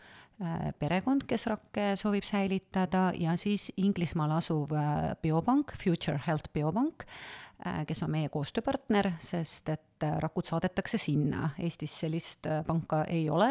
perekond, 0.79 1.23
kes 1.23 1.47
rakke 1.47 1.95
soovib 1.95 2.27
säilitada 2.27 3.13
ja 3.15 3.37
siis 3.37 3.71
Inglismaal 3.77 4.35
asuv 4.35 4.75
biopank, 5.21 5.71
Future 5.79 6.19
Health 6.27 6.51
Biopank, 6.53 7.07
kes 7.87 8.03
on 8.05 8.11
meie 8.13 8.29
koostööpartner, 8.29 9.09
sest 9.23 9.69
et 9.73 10.05
rakud 10.21 10.45
saadetakse 10.45 10.99
sinna. 11.01 11.49
Eestis 11.63 11.95
sellist 12.03 12.45
panka 12.67 13.01
ei 13.09 13.23
ole 13.33 13.49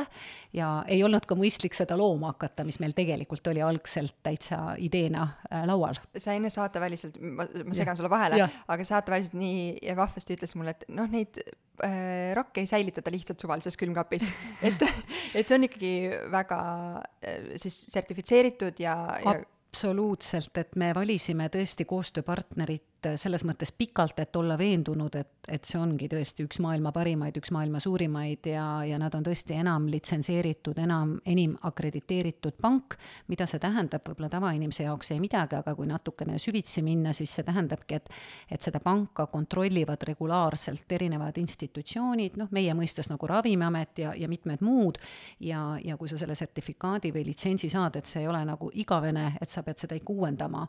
ja 0.54 0.68
ei 0.86 1.02
olnud 1.02 1.26
ka 1.26 1.34
mõistlik 1.38 1.74
seda 1.74 1.98
looma 1.98 2.30
hakata, 2.34 2.64
mis 2.66 2.78
meil 2.82 2.94
tegelikult 2.96 3.50
oli 3.50 3.64
algselt 3.66 4.14
täitsa 4.22 4.76
ideena 4.78 5.26
laual. 5.66 5.98
sa 6.16 6.36
enne 6.38 6.52
saateväliselt, 6.54 7.18
ma, 7.18 7.48
ma 7.66 7.76
segan 7.76 7.98
sulle 7.98 8.10
vahele, 8.12 8.46
aga 8.46 8.86
saateväliselt 8.86 9.34
nii 9.40 9.96
vahvasti 9.98 10.38
ütles 10.38 10.54
mulle, 10.54 10.76
et 10.76 10.86
noh, 10.94 11.10
neid 11.10 11.42
äh, 11.42 12.30
rakke 12.38 12.62
ei 12.62 12.70
säilitata 12.70 13.10
lihtsalt 13.10 13.42
suvalises 13.42 13.76
külmkapis 13.80 14.30
et, 14.70 14.86
et 15.34 15.42
see 15.42 15.58
on 15.58 15.66
ikkagi 15.66 15.92
väga 16.30 16.62
äh, 17.02 17.52
siis 17.58 17.82
sertifitseeritud 17.90 18.86
ja, 18.86 18.96
ja 19.24 19.38
absoluutselt, 19.76 20.56
et 20.56 20.76
me 20.80 20.94
valisime 20.96 21.50
tõesti 21.52 21.84
koostööpartnerit 21.88 22.95
selles 23.20 23.44
mõttes 23.46 23.72
pikalt, 23.72 24.18
et 24.20 24.36
olla 24.36 24.56
veendunud, 24.58 25.14
et, 25.18 25.48
et 25.52 25.64
see 25.64 25.78
ongi 25.80 26.08
tõesti 26.10 26.44
üks 26.46 26.60
maailma 26.64 26.92
parimaid, 26.94 27.36
üks 27.38 27.52
maailma 27.54 27.80
suurimaid 27.82 28.48
ja, 28.50 28.64
ja 28.86 28.98
nad 29.00 29.14
on 29.14 29.24
tõesti 29.26 29.56
enam 29.60 29.86
litsenseeritud, 29.92 30.78
enam, 30.82 31.16
enim 31.26 31.56
akrediteeritud 31.68 32.58
pank. 32.62 32.96
mida 33.28 33.46
see 33.46 33.60
tähendab, 33.62 34.04
võib-olla 34.06 34.30
tavainimese 34.32 34.86
jaoks 34.86 35.12
ei 35.14 35.20
midagi, 35.22 35.58
aga 35.58 35.74
kui 35.78 35.88
natukene 35.88 36.38
süvitsi 36.42 36.82
minna, 36.86 37.12
siis 37.16 37.32
see 37.36 37.46
tähendabki, 37.46 38.00
et, 38.00 38.10
et 38.50 38.62
seda 38.62 38.80
panka 38.82 39.26
kontrollivad 39.32 40.02
regulaarselt 40.08 40.92
erinevad 40.92 41.38
institutsioonid, 41.40 42.38
noh, 42.40 42.52
meie 42.54 42.74
mõistes 42.74 43.10
nagu 43.12 43.30
Ravimiamet 43.30 44.04
ja, 44.04 44.14
ja 44.16 44.28
mitmed 44.28 44.62
muud. 44.66 44.98
ja, 45.40 45.78
ja 45.84 45.96
kui 45.96 46.08
sa 46.08 46.18
selle 46.18 46.34
sertifikaadi 46.34 47.12
või 47.14 47.26
litsentsi 47.26 47.70
saad, 47.72 47.96
et 47.96 48.06
see 48.06 48.24
ei 48.24 48.28
ole 48.30 48.44
nagu 48.44 48.70
igavene, 48.74 49.32
et 49.40 49.50
sa 49.50 49.62
pead 49.62 49.78
seda 49.80 49.98
ikka 49.98 50.12
uuendama 50.12 50.66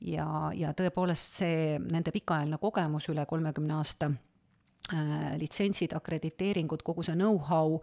ja, 0.00 0.26
ja 0.56 0.72
tõepoolest 0.76 1.40
see 1.42 1.78
nende 1.90 2.12
pikaajaline 2.14 2.58
kogemus 2.60 3.08
üle 3.12 3.24
kolmekümne 3.28 3.76
aasta 3.76 4.10
äh, 4.10 5.34
litsentsid, 5.40 5.94
akrediteeringud, 5.96 6.84
kogu 6.86 7.04
see 7.06 7.18
know-how, 7.18 7.78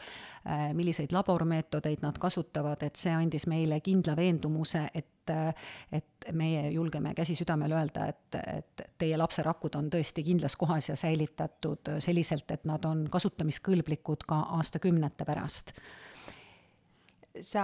äh, 0.45 0.71
milliseid 0.77 1.13
labormeetodeid 1.15 2.03
nad 2.05 2.17
kasutavad, 2.21 2.83
et 2.87 2.99
see 2.99 3.13
andis 3.13 3.47
meile 3.49 3.81
kindla 3.85 4.17
veendumuse, 4.17 4.87
et 4.93 5.13
et 5.27 6.27
meie 6.31 6.69
julgeme 6.71 7.11
käsi 7.11 7.33
südamel 7.35 7.73
öelda, 7.75 8.05
et, 8.07 8.37
et 8.39 8.83
teie 8.95 9.17
lapse 9.19 9.43
rakud 9.43 9.73
on 9.75 9.89
tõesti 9.91 10.23
kindlas 10.23 10.55
kohas 10.55 10.87
ja 10.87 10.95
säilitatud 10.95 11.89
selliselt, 11.99 12.47
et 12.55 12.63
nad 12.63 12.85
on 12.87 13.01
kasutamiskõlblikud 13.11 14.23
ka 14.23 14.37
aastakümnete 14.55 15.27
pärast 15.27 15.73
sa 17.45 17.63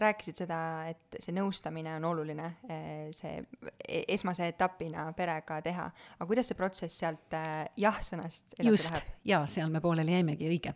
rääkisid 0.00 0.42
seda, 0.44 0.58
et 0.90 1.18
see 1.22 1.34
nõustamine 1.36 1.96
on 1.98 2.06
oluline, 2.12 2.48
eh, 2.68 3.10
see 3.14 3.40
e-, 3.40 4.04
esmase 4.14 4.48
etapina 4.52 5.08
perega 5.16 5.60
teha, 5.64 5.88
aga 6.16 6.28
kuidas 6.28 6.50
see 6.50 6.58
protsess 6.58 7.02
sealt 7.02 7.36
eh, 7.38 7.50
jah-sõnast 7.82 8.56
edasi 8.58 8.70
just, 8.70 8.94
läheb? 8.94 9.12
jaa, 9.32 9.42
seal 9.50 9.72
me 9.72 9.82
pooleli 9.84 10.16
jäimegi, 10.16 10.48
õige. 10.50 10.74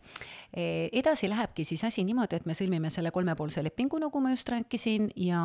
E, 0.53 0.67
edasi 0.97 1.31
lähebki 1.31 1.65
siis 1.69 1.85
asi 1.89 2.05
niimoodi, 2.07 2.41
et 2.41 2.47
me 2.47 2.55
sõlmime 2.57 2.91
selle 2.93 3.13
kolmepoolse 3.15 3.65
lepingu, 3.67 4.01
nagu 4.03 4.23
ma 4.23 4.35
just 4.35 4.49
rääkisin, 4.53 5.11
ja 5.29 5.43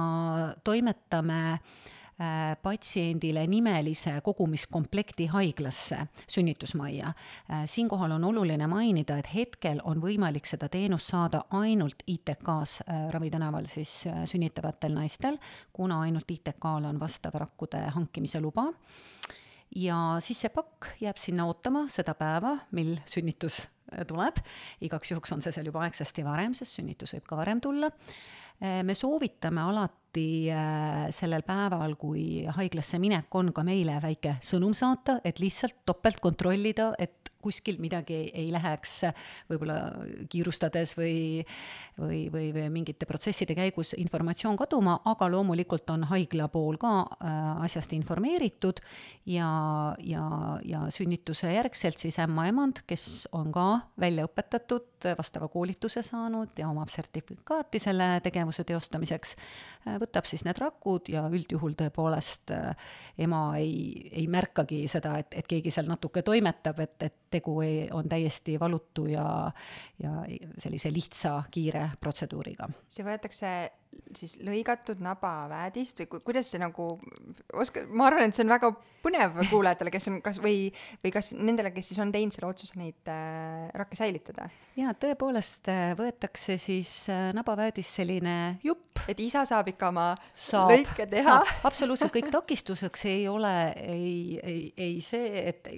toimetame 0.63 1.41
Äh, 1.41 1.99
patsiendile 2.61 3.47
nimelise 3.47 4.13
kogumiskomplekti 4.21 5.25
haiglasse, 5.31 5.97
sünnitusmajja. 6.27 7.07
Äh, 7.07 7.63
siinkohal 7.65 8.11
on 8.11 8.23
oluline 8.23 8.67
mainida, 8.67 9.17
et 9.17 9.29
hetkel 9.33 9.81
on 9.83 10.01
võimalik 10.03 10.45
seda 10.45 10.69
teenust 10.69 11.11
saada 11.11 11.43
ainult 11.57 12.03
ITK-s 12.07 12.83
äh, 12.85 13.07
Ravi 13.13 13.31
tänaval 13.33 13.65
siis 13.71 13.93
sünnitavatel 14.29 14.93
naistel, 14.93 15.37
kuna 15.73 16.01
ainult 16.05 16.31
ITK-l 16.31 16.89
on 16.89 16.99
vastav 17.01 17.37
rakkude 17.41 17.81
hankimise 17.95 18.41
luba. 18.41 18.67
Ja 19.75 20.17
siis 20.19 20.41
see 20.43 20.51
pakk 20.51 20.91
jääb 20.99 21.19
sinna 21.21 21.45
ootama 21.47 21.85
seda 21.89 22.13
päeva, 22.19 22.57
mil 22.75 22.97
sünnitus 23.07 23.63
tuleb, 24.07 24.37
igaks 24.83 25.11
juhuks 25.11 25.31
on 25.35 25.41
see 25.43 25.53
seal 25.55 25.67
juba 25.67 25.85
aegsasti 25.85 26.25
varem, 26.27 26.55
sest 26.57 26.79
sünnitus 26.79 27.15
võib 27.15 27.27
ka 27.27 27.39
varem 27.39 27.61
tulla. 27.63 27.89
Äh, 28.61 28.81
me 28.85 28.95
soovitame 28.95 29.63
alati 29.63 30.00
äh, 30.51 31.07
sellel 31.13 31.43
päeval, 31.47 31.95
kui 31.95 32.43
haiglasse 32.51 32.99
minek 32.99 33.33
on, 33.35 33.53
ka 33.55 33.63
meile 33.63 33.99
väike 34.03 34.37
sõnum 34.43 34.73
saata, 34.77 35.19
et 35.23 35.39
lihtsalt 35.39 35.85
topelt 35.85 36.19
kontrollida, 36.19 36.91
et 36.99 37.31
kuskil 37.41 37.79
midagi 37.81 38.15
ei, 38.17 38.31
ei 38.45 38.51
läheks 38.53 38.97
võib-olla 39.49 39.77
kiirustades 40.31 40.95
või, 40.97 41.43
või, 41.99 42.23
või, 42.33 42.49
või 42.55 42.67
mingite 42.73 43.07
protsesside 43.09 43.55
käigus 43.57 43.93
informatsioon 43.97 44.57
kaduma, 44.59 44.99
aga 45.09 45.29
loomulikult 45.31 45.89
on 45.93 46.05
haigla 46.11 46.47
pool 46.51 46.79
ka 46.81 46.93
äh, 47.03 47.39
asjast 47.65 47.93
informeeritud 47.97 48.81
ja, 49.29 49.49
ja, 50.03 50.25
ja 50.65 50.85
sünnituse 50.93 51.51
järgselt 51.53 52.01
siis 52.01 52.19
ämmaemand, 52.21 52.83
kes 52.87 53.27
on 53.37 53.51
ka 53.53 53.67
välja 53.99 54.25
õpetatud, 54.29 54.87
vastava 55.17 55.47
koolituse 55.51 56.03
saanud 56.05 56.57
ja 56.59 56.69
omab 56.69 56.91
sertifikaati 56.93 57.79
selle 57.81 58.07
tegevuse 58.23 58.65
teostamiseks, 58.67 59.35
äh, 59.87 59.97
võtab 60.01 60.29
siis 60.29 60.45
need 60.47 60.61
rakud 60.61 61.09
ja 61.11 61.25
üldjuhul 61.31 61.75
tõepoolest 61.79 62.53
äh, 62.55 62.91
ema 63.21 63.43
ei, 63.59 64.09
ei 64.11 64.27
märkagi 64.31 64.83
seda, 64.91 65.17
et, 65.21 65.33
et 65.37 65.47
keegi 65.49 65.73
seal 65.73 65.89
natuke 65.89 66.23
toimetab, 66.25 66.79
et, 66.83 66.97
et 67.07 67.30
tegu 67.31 67.57
ei, 67.65 67.87
on 67.95 68.09
täiesti 68.09 68.57
valutu 68.59 69.07
ja, 69.11 69.25
ja 70.01 70.15
sellise 70.57 70.91
lihtsa, 70.93 71.37
kiire 71.51 71.89
protseduuriga. 72.01 72.69
see 72.91 73.07
võetakse 73.07 73.53
siis 74.15 74.37
lõigatud 74.43 74.99
nabaväädist 75.03 76.01
või 76.01 76.07
ku, 76.11 76.19
kuidas 76.25 76.49
see 76.51 76.59
nagu, 76.61 76.87
oska, 77.57 77.83
ma 77.89 78.07
arvan, 78.09 78.27
et 78.27 78.35
see 78.35 78.43
on 78.45 78.51
väga 78.51 78.71
põnev 79.01 79.39
kuulajatele, 79.49 79.91
kes 79.93 80.09
on 80.11 80.19
kas 80.23 80.37
või, 80.43 80.69
või 81.03 81.13
kas 81.15 81.31
nendele, 81.37 81.71
kes 81.75 81.91
siis 81.91 82.01
on 82.03 82.11
teinud 82.13 82.35
selle 82.35 82.49
otsuse 82.51 82.79
neid 82.79 83.11
äh, 83.11 83.69
rakke 83.77 83.97
säilitada? 83.97 84.49
jaa, 84.77 84.93
tõepoolest 84.99 85.71
äh, 85.71 85.93
võetakse 85.99 86.57
siis 86.61 86.91
äh, 87.11 87.29
nabaväädis 87.37 87.91
selline 88.01 88.35
jupp. 88.65 89.03
et 89.11 89.19
isa 89.23 89.45
saab 89.49 89.71
ikka 89.71 89.91
oma 89.91 90.09
saab, 90.35 90.73
lõike 90.75 91.07
teha? 91.11 91.39
absoluutselt, 91.67 92.13
kõik 92.15 92.31
takistuseks 92.33 93.07
ei 93.11 93.25
ole 93.31 93.55
ei, 93.81 94.13
ei, 94.43 94.61
ei 94.77 94.99
see, 95.05 95.47
et 95.51 95.71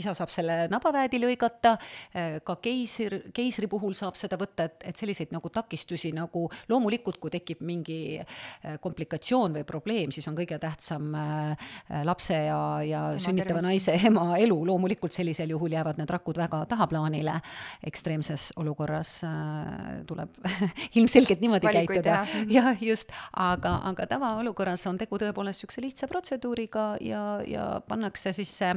isa 0.00 0.14
saab 0.16 0.30
selle 0.32 0.66
nabaväädi 0.72 1.20
lõigata, 1.22 1.76
äh, 2.14 2.38
ka 2.46 2.58
keisri, 2.62 3.22
keisri 3.36 3.68
puhul 3.70 3.96
saab 3.98 4.18
seda 4.18 4.38
võtta, 4.40 4.68
et, 4.70 4.86
et 4.92 5.00
selliseid 5.00 5.32
nagu 5.34 5.50
takistusi 5.52 6.12
nagu 6.16 6.46
loomulikult, 6.70 7.18
kui 7.22 7.32
tekib 7.34 7.62
mingi 7.66 7.98
äh, 8.20 8.76
komplikatsioon 8.82 9.58
või 9.58 9.66
probleem, 9.68 10.14
siis 10.14 10.26
on 10.30 10.38
kõige 10.38 10.58
tähtsam 10.62 11.10
äh, 11.16 11.66
lapse 12.06 12.38
ja, 12.46 12.60
ja 12.86 13.02
ema 13.14 13.22
sünnitava 13.22 13.60
tervis. 13.60 13.88
naise 13.88 14.08
ema 14.08 14.26
elu, 14.40 14.58
loomulikult 14.70 15.14
sellisel 15.16 15.52
juhul 15.54 15.76
jäävad 15.76 16.00
need 16.00 16.10
rakud 16.12 16.38
väga 16.40 16.64
tahaplaanile. 16.70 17.40
ekstreemses 17.86 18.48
olukorras 18.56 19.18
äh, 19.26 20.02
tuleb 20.06 20.40
ilmselgelt 20.98 21.40
niimoodi 21.40 21.66
Valikuid, 21.66 22.02
käituda. 22.04 22.26
Jah, 22.56 22.82
just, 22.82 23.12
aga, 23.32 23.80
aga 23.90 24.06
tavaolukorras 24.14 24.86
on 24.90 24.98
tegu 24.98 25.18
tõepoolest 25.20 25.56
niisuguse 25.56 25.82
lihtsa 25.84 26.08
protseduuriga 26.10 26.96
ja, 27.00 27.22
ja 27.46 27.68
pannakse 27.88 28.32
siis 28.36 28.52
see 28.58 28.74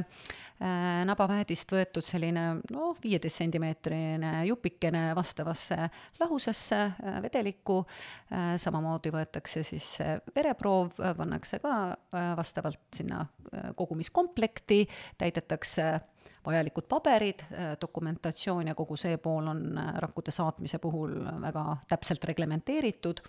nabaväedist 1.10 1.72
võetud 1.74 2.06
selline 2.06 2.44
noh, 2.72 2.94
viieteist 3.02 3.42
sentimeetrine 3.42 4.32
jupikene 4.48 5.10
vastavasse 5.18 5.88
lahusesse 6.20 6.80
vedelikku, 7.24 7.80
samamoodi 8.62 9.12
võetakse 9.14 9.64
siis 9.66 9.92
vereproov, 10.34 10.94
pannakse 11.18 11.60
ka 11.62 11.74
vastavalt 12.38 12.86
sinna 12.96 13.24
kogumiskomplekti, 13.76 14.84
täidetakse 15.18 15.92
vajalikud 16.46 16.86
paberid, 16.88 17.42
dokumentatsioon 17.80 18.70
ja 18.70 18.74
kogu 18.78 18.96
see 19.00 19.18
pool 19.20 19.50
on 19.52 19.64
rakkude 20.00 20.32
saatmise 20.32 20.80
puhul 20.80 21.18
väga 21.42 21.64
täpselt 21.90 22.24
reglementeeritud 22.32 23.20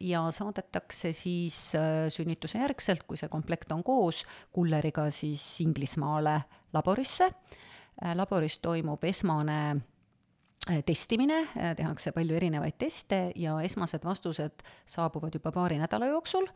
ja 0.00 0.24
saadetakse 0.30 1.12
siis 1.12 1.74
äh, 1.74 2.08
sünnituse 2.08 2.58
järgselt, 2.58 3.04
kui 3.06 3.18
see 3.20 3.30
komplekt 3.32 3.72
on 3.72 3.84
koos, 3.84 4.24
kulleriga 4.52 5.08
siis 5.14 5.42
Inglismaale 5.64 6.40
laborisse. 6.74 7.30
Äh, 7.30 8.14
laboris 8.16 8.58
toimub 8.58 9.04
esmane 9.04 9.58
äh, 10.70 10.80
testimine, 10.86 11.44
tehakse 11.76 12.12
palju 12.12 12.36
erinevaid 12.36 12.78
teste 12.78 13.28
ja 13.36 13.60
esmased 13.62 14.04
vastused 14.04 14.64
saabuvad 14.86 15.34
juba 15.34 15.52
paari 15.54 15.78
nädala 15.78 16.10
jooksul, 16.10 16.48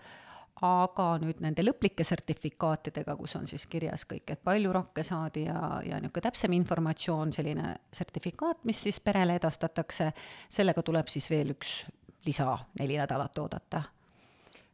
aga 0.66 1.12
nüüd 1.22 1.38
nende 1.44 1.62
lõplike 1.62 2.02
sertifikaatidega, 2.02 3.14
kus 3.20 3.36
on 3.38 3.46
siis 3.46 3.68
kirjas 3.70 4.02
kõik, 4.10 4.32
et 4.34 4.42
palju 4.42 4.72
rakke 4.74 5.04
saadi 5.06 5.44
ja, 5.46 5.60
ja 5.86 6.00
niisugune 6.02 6.24
täpsem 6.26 6.56
informatsioon, 6.58 7.30
selline 7.36 7.76
sertifikaat, 7.94 8.64
mis 8.66 8.82
siis 8.88 8.98
perele 8.98 9.38
edastatakse, 9.38 10.10
sellega 10.50 10.82
tuleb 10.82 11.14
siis 11.14 11.30
veel 11.30 11.54
üks 11.54 11.84
lisa 12.26 12.58
neli 12.78 12.98
nädalat 12.98 13.38
oodata. 13.38 13.82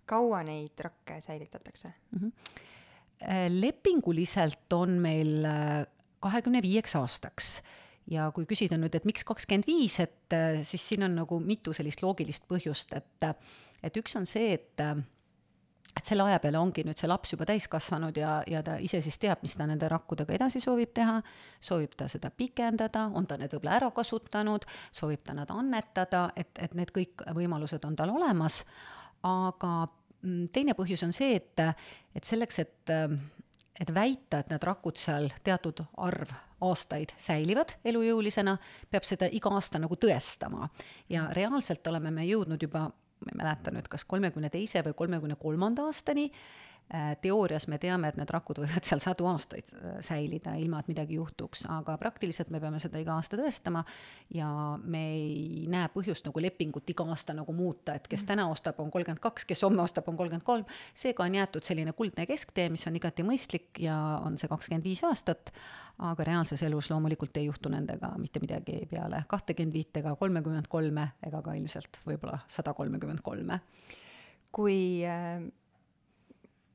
kaua 0.06 0.42
neid 0.42 0.78
rakke 0.80 1.20
säilitatakse 1.20 1.88
mm? 1.88 2.20
-hmm. 2.20 2.32
lepinguliselt 3.60 4.72
on 4.72 4.90
meil 4.90 5.44
äh, 5.44 5.86
kahekümne 6.20 6.62
viieks 6.62 6.96
aastaks 6.96 7.62
ja 8.10 8.30
kui 8.34 8.44
küsida 8.44 8.76
nüüd, 8.76 8.94
et 8.94 9.04
miks 9.04 9.24
kakskümmend 9.24 9.66
viis, 9.66 10.00
et 10.00 10.32
äh, 10.32 10.62
siis 10.62 10.88
siin 10.88 11.02
on 11.02 11.14
nagu 11.14 11.40
mitu 11.40 11.72
sellist 11.72 12.02
loogilist 12.02 12.44
põhjust, 12.48 12.96
et 12.96 13.34
et 13.82 13.96
üks 13.96 14.16
on 14.16 14.26
see, 14.26 14.52
et 14.52 14.80
et 15.96 16.04
selle 16.06 16.26
aja 16.26 16.40
peale 16.42 16.58
ongi 16.58 16.84
nüüd 16.86 16.98
see 16.98 17.08
laps 17.08 17.34
juba 17.34 17.46
täiskasvanud 17.48 18.16
ja, 18.18 18.36
ja 18.50 18.62
ta 18.66 18.76
ise 18.82 19.00
siis 19.04 19.18
teab, 19.22 19.42
mis 19.46 19.54
ta 19.56 19.66
nende 19.70 19.88
rakkudega 19.90 20.34
edasi 20.36 20.62
soovib 20.62 20.94
teha, 20.96 21.20
soovib 21.62 21.94
ta 21.98 22.08
seda 22.10 22.32
pikendada, 22.34 23.06
on 23.14 23.28
ta 23.30 23.38
need 23.40 23.54
võib-olla 23.54 23.78
ära 23.78 23.90
kasutanud, 23.94 24.66
soovib 24.94 25.22
ta 25.26 25.36
nad 25.38 25.50
annetada, 25.54 26.26
et, 26.36 26.50
et 26.58 26.74
need 26.74 26.90
kõik 26.94 27.26
võimalused 27.36 27.86
on 27.86 27.96
tal 27.98 28.14
olemas, 28.16 28.62
aga 29.24 29.72
mm, 29.86 30.50
teine 30.54 30.74
põhjus 30.78 31.06
on 31.06 31.14
see, 31.14 31.38
et, 31.38 31.64
et 32.14 32.32
selleks, 32.32 32.62
et 32.64 32.94
et 33.80 33.90
väita, 33.90 34.38
et 34.38 34.50
need 34.52 34.62
rakud 34.62 34.98
seal 34.98 35.24
teatud 35.42 35.80
arv 36.06 36.30
aastaid 36.62 37.10
säilivad 37.18 37.74
elujõulisena, 37.84 38.54
peab 38.90 39.06
seda 39.06 39.28
iga 39.34 39.50
aasta 39.50 39.80
nagu 39.82 39.96
tõestama. 39.98 40.68
ja 41.08 41.26
reaalselt 41.34 41.86
oleme 41.86 42.10
me 42.14 42.26
jõudnud 42.26 42.62
juba 42.62 42.86
ma 43.25 43.35
ei 43.35 43.40
mäleta 43.40 43.73
nüüd, 43.75 43.88
kas 43.90 44.04
kolmekümne 44.09 44.50
teise 44.52 44.83
või 44.87 44.95
kolmekümne 44.99 45.37
kolmanda 45.40 45.88
aastani, 45.88 46.28
teoorias 47.21 47.64
me 47.69 47.79
teame, 47.81 48.11
et 48.11 48.17
need 48.21 48.31
rakud 48.31 48.61
võivad 48.61 48.85
seal 48.87 49.00
sadu 49.03 49.26
aastaid 49.31 49.71
äh, 49.75 49.97
säilida, 50.05 50.53
ilma 50.61 50.83
et 50.83 50.91
midagi 50.93 51.17
juhtuks, 51.17 51.64
aga 51.73 51.97
praktiliselt 51.99 52.50
me 52.53 52.61
peame 52.62 52.79
seda 52.83 53.00
iga 53.00 53.17
aasta 53.17 53.38
tõestama 53.41 53.83
ja 54.35 54.49
me 54.85 55.00
ei 55.14 55.64
näe 55.71 55.88
põhjust 55.95 56.29
nagu 56.29 56.43
lepingut 56.45 56.91
iga 56.93 57.07
aasta 57.14 57.35
nagu 57.35 57.57
muuta, 57.57 57.97
et 57.97 58.07
kes 58.09 58.23
mm. 58.23 58.29
täna 58.29 58.47
ostab, 58.53 58.79
on 58.85 58.93
kolmkümmend 58.95 59.23
kaks, 59.25 59.49
kes 59.49 59.64
homme 59.64 59.83
ostab, 59.83 60.11
on 60.12 60.19
kolmkümmend 60.21 60.47
kolm, 60.47 60.69
seega 60.95 61.25
on 61.25 61.41
jäetud 61.41 61.67
selline 61.67 61.97
kuldne 61.97 62.29
kesktee, 62.31 62.69
mis 62.71 62.87
on 62.91 63.00
igati 63.00 63.26
mõistlik 63.26 63.81
ja 63.83 63.97
on 64.23 64.38
see 64.38 64.53
kakskümmend 64.53 64.85
viis 64.85 65.03
aastat, 65.09 65.55
aga 66.05 66.29
reaalses 66.29 66.62
elus 66.69 66.93
loomulikult 66.93 67.37
ei 67.41 67.49
juhtu 67.49 67.73
nendega 67.73 68.12
mitte 68.21 68.45
midagi 68.45 68.85
peale 68.91 69.25
kahtekümmend 69.31 69.75
viit 69.75 70.03
ega 70.03 70.14
kolmekümmend 70.21 70.69
kolme 70.69 71.09
ega 71.26 71.43
ka 71.43 71.57
ilmselt 71.57 72.00
võib-olla 72.07 72.43
sada 72.50 72.75
kolmekümmend 72.75 73.23
kolme. 73.25 73.61
kui, 74.55 75.03
äh, 75.03 75.43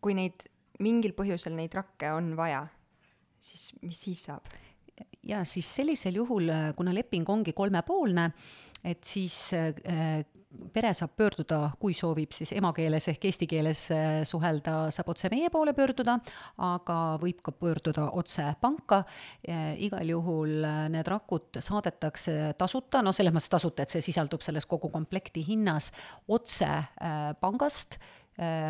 kui 0.02 0.16
neid 0.18 0.48
mingil 0.80 1.14
põhjusel 1.18 1.56
neid 1.58 1.76
rakke 1.76 2.14
on 2.16 2.34
vaja, 2.40 2.64
siis 3.44 3.70
mis 3.84 4.00
siis 4.08 4.26
saab? 4.30 4.48
ja 5.24 5.44
siis 5.48 5.68
sellisel 5.76 6.20
juhul, 6.22 6.50
äh, 6.50 6.74
kuna 6.76 6.94
leping 6.96 7.28
ongi 7.30 7.54
kolmepoolne, 7.54 8.32
et 8.84 9.04
siis 9.06 9.36
äh, 9.54 10.26
pere 10.74 10.92
saab 10.98 11.12
pöörduda, 11.20 11.60
kui 11.80 11.94
soovib 11.94 12.34
siis 12.34 12.56
emakeeles 12.58 13.06
ehk 13.12 13.28
eesti 13.30 13.48
keeles 13.50 13.84
äh, 13.94 14.08
suhelda, 14.28 14.90
saab 14.94 15.12
otse 15.14 15.30
meie 15.32 15.52
poole 15.54 15.76
pöörduda, 15.78 16.18
aga 16.66 16.98
võib 17.22 17.44
ka 17.46 17.54
pöörduda 17.54 18.10
otse 18.18 18.48
panka. 18.62 19.04
Igal 19.80 20.10
juhul 20.10 20.66
need 20.92 21.08
rakud 21.08 21.60
saadetakse 21.62 22.56
tasuta, 22.58 23.04
no 23.06 23.14
selles 23.16 23.36
mõttes 23.36 23.52
tasuta, 23.52 23.86
et 23.86 23.94
see 23.94 24.04
sisaldub 24.10 24.44
selles 24.46 24.66
kogu 24.70 24.90
komplekti 24.94 25.44
hinnas 25.46 25.92
otse 26.28 26.72
pangast 27.40 28.00
Äh, 28.00 28.19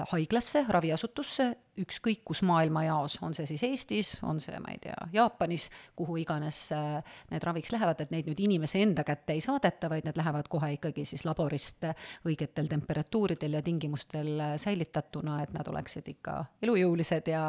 haiglasse, 0.10 0.63
raviasutusse, 0.73 1.45
ükskõik 1.79 2.23
kus 2.27 2.41
maailmajaos, 2.47 3.19
on 3.25 3.36
see 3.38 3.47
siis 3.49 3.63
Eestis, 3.67 4.10
on 4.25 4.39
see, 4.41 4.55
ma 4.62 4.73
ei 4.73 4.79
tea, 4.84 4.95
Jaapanis, 5.13 5.69
kuhu 5.97 6.17
iganes 6.23 6.62
äh, 6.75 6.97
need 7.32 7.45
raviks 7.45 7.71
lähevad, 7.75 8.01
et 8.03 8.12
neid 8.13 8.27
nüüd 8.29 8.41
inimese 8.43 8.82
enda 8.84 9.05
kätte 9.08 9.36
ei 9.38 9.43
saadeta, 9.43 9.91
vaid 9.91 10.08
need 10.08 10.17
lähevad 10.19 10.49
kohe 10.51 10.73
ikkagi 10.75 11.05
siis 11.08 11.23
laborist 11.27 11.88
õigetel 12.27 12.71
temperatuuridel 12.71 13.60
ja 13.60 13.63
tingimustel 13.65 14.43
säilitatuna, 14.60 15.39
et 15.43 15.53
nad 15.55 15.69
oleksid 15.71 16.10
ikka 16.15 16.41
elujõulised 16.65 17.32
ja 17.32 17.45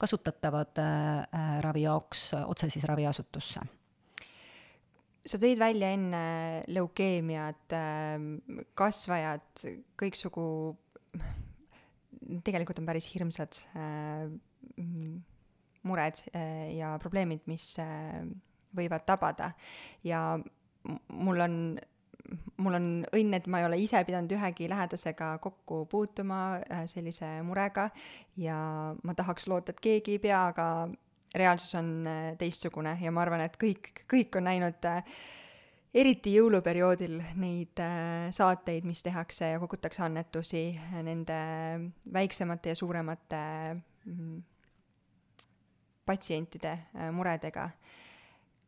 kasutatavad 0.00 0.82
äh, 0.82 1.56
ravi 1.64 1.86
jaoks 1.86 2.32
otse 2.44 2.70
siis 2.72 2.84
raviasutusse. 2.90 3.64
Sa 5.24 5.38
tõid 5.40 5.56
välja 5.56 5.88
enne 5.94 6.24
leukeemiat, 6.68 7.72
kasvajad, 8.76 9.62
kõiksugu 9.96 10.44
tegelikult 12.44 12.80
on 12.80 12.88
päris 12.88 13.08
hirmsad 13.14 13.56
äh, 13.76 14.28
mured 15.84 16.20
äh, 16.34 16.74
ja 16.76 16.94
probleemid, 17.02 17.44
mis 17.50 17.74
äh, 17.82 18.22
võivad 18.76 19.04
tabada. 19.06 19.52
Ja 20.06 20.38
mul 21.12 21.44
on, 21.44 21.56
mul 22.64 22.78
on 22.78 22.88
õnn, 23.14 23.36
et 23.38 23.46
ma 23.46 23.60
ei 23.60 23.68
ole 23.68 23.78
ise 23.82 24.02
pidanud 24.06 24.32
ühegi 24.34 24.68
lähedasega 24.70 25.36
kokku 25.44 25.84
puutuma 25.90 26.58
sellise 26.90 27.36
murega 27.46 27.88
ja 28.40 28.56
ma 29.04 29.14
tahaks 29.16 29.48
loota, 29.48 29.72
et 29.72 29.84
keegi 29.84 30.16
ei 30.16 30.24
pea, 30.26 30.42
aga 30.50 30.68
reaalsus 31.34 31.74
on 31.78 31.94
teistsugune 32.38 32.96
ja 33.02 33.10
ma 33.14 33.24
arvan, 33.24 33.42
et 33.46 33.56
kõik, 33.60 34.04
kõik 34.10 34.38
on 34.38 34.48
näinud 34.48 34.90
äh, 34.90 35.16
eriti 35.94 36.32
jõuluperioodil 36.34 37.20
neid 37.38 37.80
äh, 37.82 38.30
saateid, 38.34 38.86
mis 38.86 39.02
tehakse 39.04 39.52
ja 39.52 39.60
kogutakse 39.62 40.02
annetusi 40.04 40.64
nende 41.06 41.36
väiksemate 42.12 42.72
ja 42.72 42.78
suuremate 42.78 43.42
mm, 43.74 44.40
patsientide 46.06 46.72
äh, 46.72 47.12
muredega. 47.14 47.68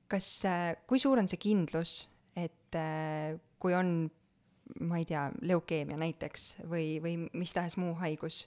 kas, 0.08 0.28
äh, 0.46 0.76
kui 0.86 1.02
suur 1.02 1.18
on 1.18 1.28
see 1.28 1.40
kindlus, 1.42 2.04
et 2.36 2.76
kui 3.58 3.72
on, 3.74 4.10
ma 4.84 4.98
ei 5.00 5.06
tea, 5.08 5.24
leukeemia 5.48 5.96
näiteks 5.96 6.44
või, 6.68 6.98
või 7.00 7.14
mis 7.32 7.54
tahes 7.56 7.78
muu 7.80 7.94
haigus, 7.96 8.42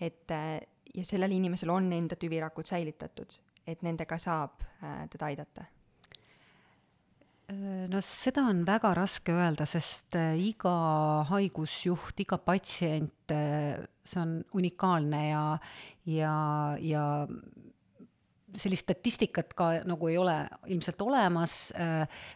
et 0.00 0.32
ja 0.32 1.04
sellel 1.04 1.34
inimesel 1.36 1.68
on 1.74 1.92
enda 1.92 2.16
tüvirakud 2.16 2.64
säilitatud, 2.64 3.36
et 3.68 3.84
nendega 3.84 4.16
saab 4.22 4.64
teda 5.12 5.28
aidata 5.28 5.66
no 7.52 8.00
seda 8.04 8.46
on 8.48 8.62
väga 8.66 8.94
raske 8.96 9.34
öelda, 9.34 9.66
sest 9.68 10.16
äh, 10.16 10.32
iga 10.40 10.72
haigusjuht, 11.28 12.22
iga 12.24 12.38
patsient, 12.40 13.34
äh, 13.34 13.84
see 14.04 14.20
on 14.22 14.38
unikaalne 14.56 15.20
ja, 15.28 15.44
ja, 16.08 16.36
ja 16.80 17.04
sellist 18.54 18.86
statistikat 18.86 19.54
ka 19.58 19.70
nagu 19.88 20.08
ei 20.08 20.16
ole 20.20 20.36
ilmselt 20.70 21.00
olemas, 21.02 21.72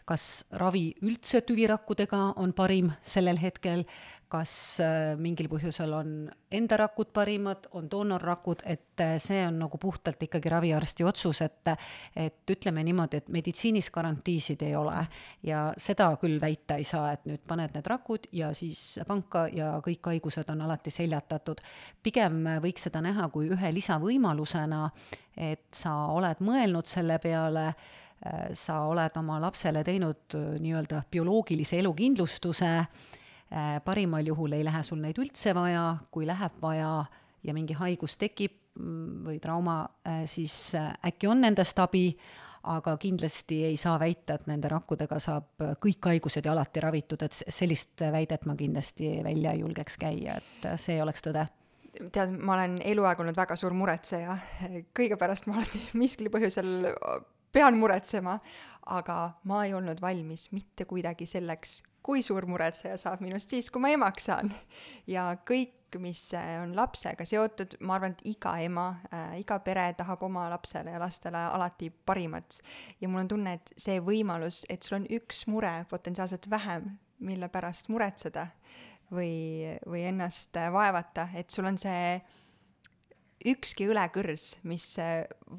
kas 0.09 0.23
ravi 0.59 0.89
üldse 1.07 1.39
tüvirakkudega 1.47 2.19
on 2.43 2.51
parim 2.57 2.89
sellel 3.07 3.39
hetkel, 3.39 3.85
kas 4.29 4.51
äh, 4.83 5.15
mingil 5.17 5.49
põhjusel 5.49 5.93
on 5.97 6.09
enda 6.53 6.77
rakud 6.77 7.09
parimad, 7.13 7.65
on 7.77 7.87
doonorrakud, 7.89 8.61
et 8.69 9.01
äh, 9.01 9.15
see 9.21 9.41
on 9.47 9.57
nagu 9.63 9.79
puhtalt 9.81 10.21
ikkagi 10.21 10.51
raviarsti 10.53 11.05
otsus, 11.07 11.41
et 11.45 11.71
et 12.15 12.51
ütleme 12.53 12.83
niimoodi, 12.85 13.19
et 13.19 13.29
meditsiinis 13.33 13.89
garantiisid 13.93 14.61
ei 14.65 14.75
ole 14.77 15.01
ja 15.45 15.65
seda 15.77 16.11
küll 16.21 16.37
väita 16.41 16.77
ei 16.79 16.85
saa, 16.87 17.13
et 17.13 17.25
nüüd 17.29 17.41
paned 17.47 17.73
need 17.75 17.89
rakud 17.89 18.29
ja 18.31 18.51
siis 18.53 18.99
panka 19.07 19.47
ja 19.53 19.75
kõik 19.85 20.11
haigused 20.13 20.49
on 20.53 20.61
alati 20.67 20.93
seljatatud. 20.93 21.61
pigem 22.03 22.43
võiks 22.61 22.85
seda 22.85 23.01
näha 23.01 23.29
kui 23.33 23.49
ühe 23.49 23.73
lisavõimalusena, 23.73 24.89
et 25.37 25.73
sa 25.73 25.95
oled 26.13 26.41
mõelnud 26.45 26.85
selle 26.85 27.17
peale, 27.19 27.71
äh, 27.73 28.49
sa 28.53 28.83
oled 28.85 29.17
oma 29.17 29.41
lapsele 29.41 29.83
teinud 29.83 30.37
nii-öelda 30.61 31.03
bioloogilise 31.11 31.81
elukindlustuse, 31.81 32.75
parimal 33.85 34.27
juhul 34.27 34.53
ei 34.57 34.65
lähe 34.65 34.83
sul 34.85 34.99
neid 35.01 35.17
üldse 35.17 35.55
vaja, 35.57 35.97
kui 36.11 36.27
läheb 36.29 36.59
vaja 36.61 36.91
ja 37.43 37.55
mingi 37.55 37.73
haigus 37.73 38.17
tekib, 38.21 38.53
mm, 38.77 39.23
või 39.25 39.39
trauma, 39.41 39.81
siis 40.29 40.75
äkki 40.77 41.29
on 41.31 41.41
nendest 41.41 41.79
abi 41.81 42.11
aga 42.67 42.95
kindlasti 42.99 43.63
ei 43.69 43.77
saa 43.79 43.95
väita, 43.99 44.35
et 44.35 44.47
nende 44.49 44.69
rakkudega 44.71 45.19
saab 45.23 45.63
kõik 45.81 46.09
haigused 46.11 46.45
ja 46.45 46.53
alati 46.53 46.83
ravitud, 46.83 47.23
et 47.23 47.37
sellist 47.37 48.03
väidet 48.11 48.45
ma 48.49 48.55
kindlasti 48.59 49.19
välja 49.23 49.53
ei 49.55 49.63
julgeks 49.63 49.97
käia, 50.01 50.39
et 50.39 50.69
see 50.79 50.97
ei 50.97 51.03
oleks 51.03 51.23
tõde. 51.25 51.47
Tead, 52.13 52.35
ma 52.35 52.53
olen 52.57 52.77
eluaeg 52.85 53.19
olnud 53.23 53.37
väga 53.37 53.55
suur 53.59 53.73
muretseja, 53.75 54.37
kõige 54.95 55.17
pärast 55.19 55.47
ma 55.49 55.57
alati 55.59 55.81
miskil 55.99 56.29
põhjusel 56.33 56.91
pean 57.51 57.77
muretsema, 57.79 58.39
aga 58.85 59.19
ma 59.49 59.63
ei 59.65 59.73
olnud 59.73 60.01
valmis 60.01 60.49
mitte 60.51 60.85
kuidagi 60.89 61.27
selleks, 61.29 61.81
kui 62.03 62.23
suur 62.25 62.47
muretseja 62.49 62.97
saab 62.97 63.21
minust 63.21 63.51
siis, 63.51 63.69
kui 63.69 63.81
ma 63.83 63.91
emaks 63.93 64.29
saan. 64.31 64.53
ja 65.07 65.31
kõik 65.45 65.75
mis 65.97 66.33
äh, 66.37 66.59
on 66.61 66.75
lapsega 66.77 67.25
seotud, 67.25 67.73
ma 67.81 67.95
arvan, 67.97 68.13
et 68.13 68.21
iga 68.29 68.53
ema 68.61 68.89
äh,, 69.09 69.39
iga 69.41 69.57
pere 69.65 69.87
tahab 69.97 70.21
oma 70.27 70.45
lapsele 70.51 70.93
ja 70.93 70.99
lastele 71.01 71.41
alati 71.49 71.89
parimat. 71.89 72.59
ja 73.01 73.09
mul 73.09 73.23
on 73.23 73.31
tunne, 73.31 73.53
et 73.57 73.73
see 73.77 73.97
võimalus, 74.03 74.65
et 74.69 74.83
sul 74.83 74.99
on 74.99 75.07
üks 75.09 75.47
mure 75.47 75.71
potentsiaalselt 75.89 76.49
vähem, 76.49 76.91
mille 77.25 77.49
pärast 77.49 77.89
muretseda 77.89 78.47
või, 79.11 79.77
või 79.89 80.05
ennast 80.11 80.57
äh, 80.57 80.69
vaevata, 80.73 81.29
et 81.33 81.49
sul 81.49 81.65
on 81.65 81.77
see 81.81 82.19
ükski 83.45 83.87
õlekõrs, 83.89 84.57
mis 84.67 84.91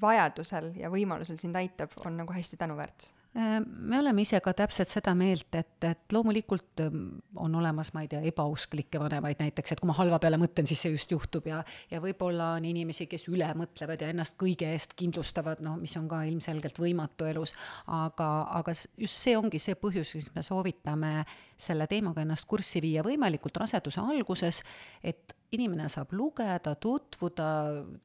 vajadusel 0.02 0.74
ja 0.80 0.90
võimalusel 0.92 1.40
sind 1.40 1.56
aitab, 1.56 1.94
on 2.04 2.20
nagu 2.20 2.34
hästi 2.36 2.58
tänuväärt 2.60 3.10
Äh, 3.36 3.60
me 3.62 3.98
oleme 4.00 4.24
ise 4.24 4.40
ka 4.42 4.50
täpselt 4.58 4.90
seda 4.90 5.12
meelt, 5.14 5.54
et, 5.54 5.76
et 5.86 6.14
loomulikult 6.14 6.80
ähm, 6.82 7.20
on 7.38 7.52
olemas, 7.54 7.92
ma 7.94 8.02
ei 8.02 8.08
tea, 8.10 8.24
ebausklikke 8.26 8.98
vanemaid 8.98 9.38
näiteks, 9.38 9.70
et 9.70 9.82
kui 9.82 9.86
ma 9.86 9.94
halva 9.94 10.18
peale 10.18 10.40
mõtlen, 10.40 10.66
siis 10.66 10.82
see 10.82 10.90
just 10.96 11.14
juhtub 11.14 11.46
ja, 11.46 11.60
ja 11.92 12.00
võib-olla 12.02 12.56
on 12.56 12.66
inimesi, 12.66 13.06
kes 13.06 13.28
üle 13.30 13.46
mõtlevad 13.54 14.02
ja 14.02 14.10
ennast 14.10 14.34
kõige 14.40 14.72
eest 14.74 14.96
kindlustavad, 14.98 15.62
noh, 15.62 15.78
mis 15.78 15.94
on 16.00 16.10
ka 16.10 16.24
ilmselgelt 16.26 16.82
võimatu 16.82 17.30
elus. 17.30 17.54
aga, 17.86 18.32
aga 18.58 18.74
just 18.74 19.14
see 19.14 19.38
ongi 19.38 19.62
see 19.62 19.78
põhjus, 19.78 20.16
miks 20.18 20.34
me 20.34 20.42
soovitame 20.42 21.12
selle 21.54 21.86
teemaga 21.86 22.26
ennast 22.26 22.50
kurssi 22.50 22.82
viia 22.82 23.06
võimalikult 23.06 23.62
raseduse 23.62 24.02
alguses, 24.02 24.58
et 25.06 25.38
inimene 25.56 25.88
saab 25.90 26.12
lugeda, 26.14 26.74
tutvuda 26.78 27.46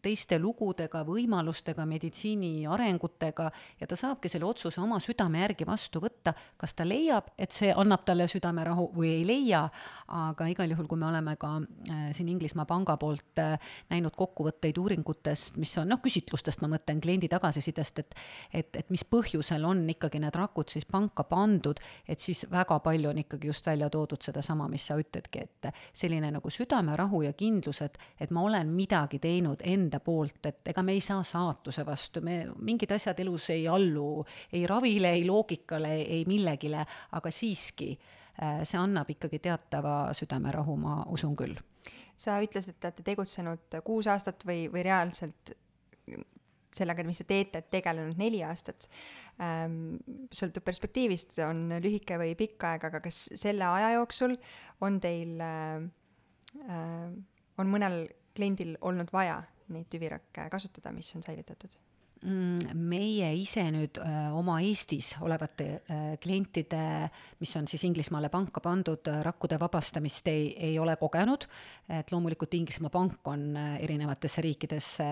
teiste 0.03 0.37
lugudega, 0.41 1.03
võimalustega, 1.05 1.85
meditsiini 1.85 2.65
arengutega 2.69 3.49
ja 3.79 3.87
ta 3.89 3.97
saabki 3.99 4.31
selle 4.31 4.47
otsuse 4.47 4.81
oma 4.81 4.97
südame 5.03 5.43
järgi 5.43 5.67
vastu 5.67 6.01
võtta, 6.01 6.33
kas 6.57 6.73
ta 6.73 6.87
leiab, 6.87 7.29
et 7.37 7.53
see 7.53 7.69
annab 7.73 8.05
talle 8.07 8.25
südamerahu 8.31 8.87
või 8.95 9.11
ei 9.19 9.27
leia, 9.27 9.61
aga 10.17 10.47
igal 10.49 10.73
juhul, 10.73 10.87
kui 10.89 11.01
me 11.01 11.09
oleme 11.11 11.35
ka 11.41 11.51
äh, 11.61 12.07
siin 12.17 12.31
Inglismaa 12.33 12.65
panga 12.69 12.97
poolt 13.01 13.41
äh, 13.41 13.59
näinud 13.93 14.17
kokkuvõtteid 14.17 14.79
uuringutest, 14.81 15.59
mis 15.61 15.75
on 15.81 15.91
noh, 15.93 16.01
küsitlustest 16.01 16.65
ma 16.65 16.71
mõtlen, 16.73 17.03
kliendi 17.03 17.29
tagasisidest, 17.31 18.01
et 18.01 18.19
et, 18.55 18.81
et 18.81 18.89
mis 18.93 19.03
põhjusel 19.05 19.65
on 19.67 19.83
ikkagi 19.91 20.19
need 20.23 20.35
rakud 20.37 20.71
siis 20.71 20.87
panka 20.89 21.25
pandud, 21.29 21.77
et 22.09 22.21
siis 22.21 22.45
väga 22.49 22.79
palju 22.81 23.11
on 23.11 23.21
ikkagi 23.21 23.51
just 23.51 23.65
välja 23.67 23.89
toodud 23.93 24.23
sedasama, 24.25 24.67
mis 24.71 24.85
sa 24.87 24.97
ütledki, 24.99 25.45
et 25.45 25.69
selline 25.93 26.31
nagu 26.33 26.49
südamerahu 26.49 27.21
ja 27.27 27.34
kindlus, 27.37 27.81
et, 27.85 27.97
et 28.19 28.31
ma 28.35 28.43
olen 28.47 28.71
midagi 28.75 29.19
teinud 29.23 29.61
enda 29.63 29.99
poolt, 30.03 30.39
et 30.49 30.71
ega 30.73 30.83
me 30.85 30.95
ei 30.95 31.03
saa 31.03 31.23
saatuse 31.23 31.85
vastu, 31.87 32.23
me 32.25 32.41
mingid 32.65 32.91
asjad 32.95 33.19
elus 33.23 33.49
ei 33.55 33.67
allu 33.67 34.25
ei 34.53 34.65
ravile, 34.67 35.11
ei 35.15 35.25
loogikale, 35.27 35.95
ei 36.01 36.23
millegile, 36.27 36.85
aga 37.17 37.31
siiski 37.31 37.91
äh, 37.95 38.63
see 38.63 38.79
annab 38.79 39.09
ikkagi 39.15 39.41
teatava 39.43 40.13
südamerahu, 40.15 40.77
ma 40.79 41.01
usun 41.13 41.35
küll. 41.35 41.57
sa 42.17 42.39
ütlesid, 42.43 42.77
et 42.77 42.79
te 42.79 42.87
olete 42.87 43.03
tegutsenud 43.11 43.79
kuus 43.83 44.07
aastat 44.07 44.45
või, 44.47 44.69
või 44.71 44.85
reaalselt 44.87 45.55
sellega, 46.75 47.03
mis 47.07 47.21
te 47.21 47.27
teete, 47.27 47.61
tegelenud 47.71 48.19
neli 48.19 48.41
aastat 48.45 48.87
ähm,. 49.43 49.97
sõltub 50.35 50.65
perspektiivist, 50.65 51.37
on 51.47 51.69
lühike 51.83 52.19
või 52.19 52.35
pikk 52.39 52.67
aeg, 52.69 52.87
aga 52.89 53.01
kas 53.03 53.25
selle 53.35 53.67
aja 53.67 53.93
jooksul 53.97 54.35
on 54.85 54.99
teil 55.03 55.39
äh, 55.43 55.85
on 57.57 57.71
mõnel 57.71 58.05
kliendil 58.35 58.75
olnud 58.81 59.11
vaja 59.13 59.41
neid 59.73 59.87
tüvirakke 59.91 60.49
kasutada, 60.51 60.91
mis 60.95 61.09
on 61.15 61.23
säilitatud? 61.25 61.71
Mm, 62.25 62.79
meie 62.89 63.27
ise 63.37 63.61
nüüd 63.69 63.99
äh, 64.01 64.31
oma 64.33 64.55
Eestis 64.65 65.11
olevate 65.21 65.65
äh, 65.77 66.05
klientide, 66.17 66.79
mis 67.37 67.51
on 67.59 67.67
siis 67.69 67.83
Inglismaale 67.85 68.31
panka 68.33 68.63
pandud, 68.65 69.05
äh, 69.11 69.19
rakkude 69.25 69.59
vabastamist 69.61 70.25
ei, 70.31 70.47
ei 70.71 70.79
ole 70.81 70.95
kogenud. 70.97 71.45
et 71.85 72.09
loomulikult 72.09 72.55
Inglismaa 72.57 72.89
pank 72.89 73.27
on 73.29 73.43
erinevatesse 73.55 74.41
riikidesse, 74.41 75.05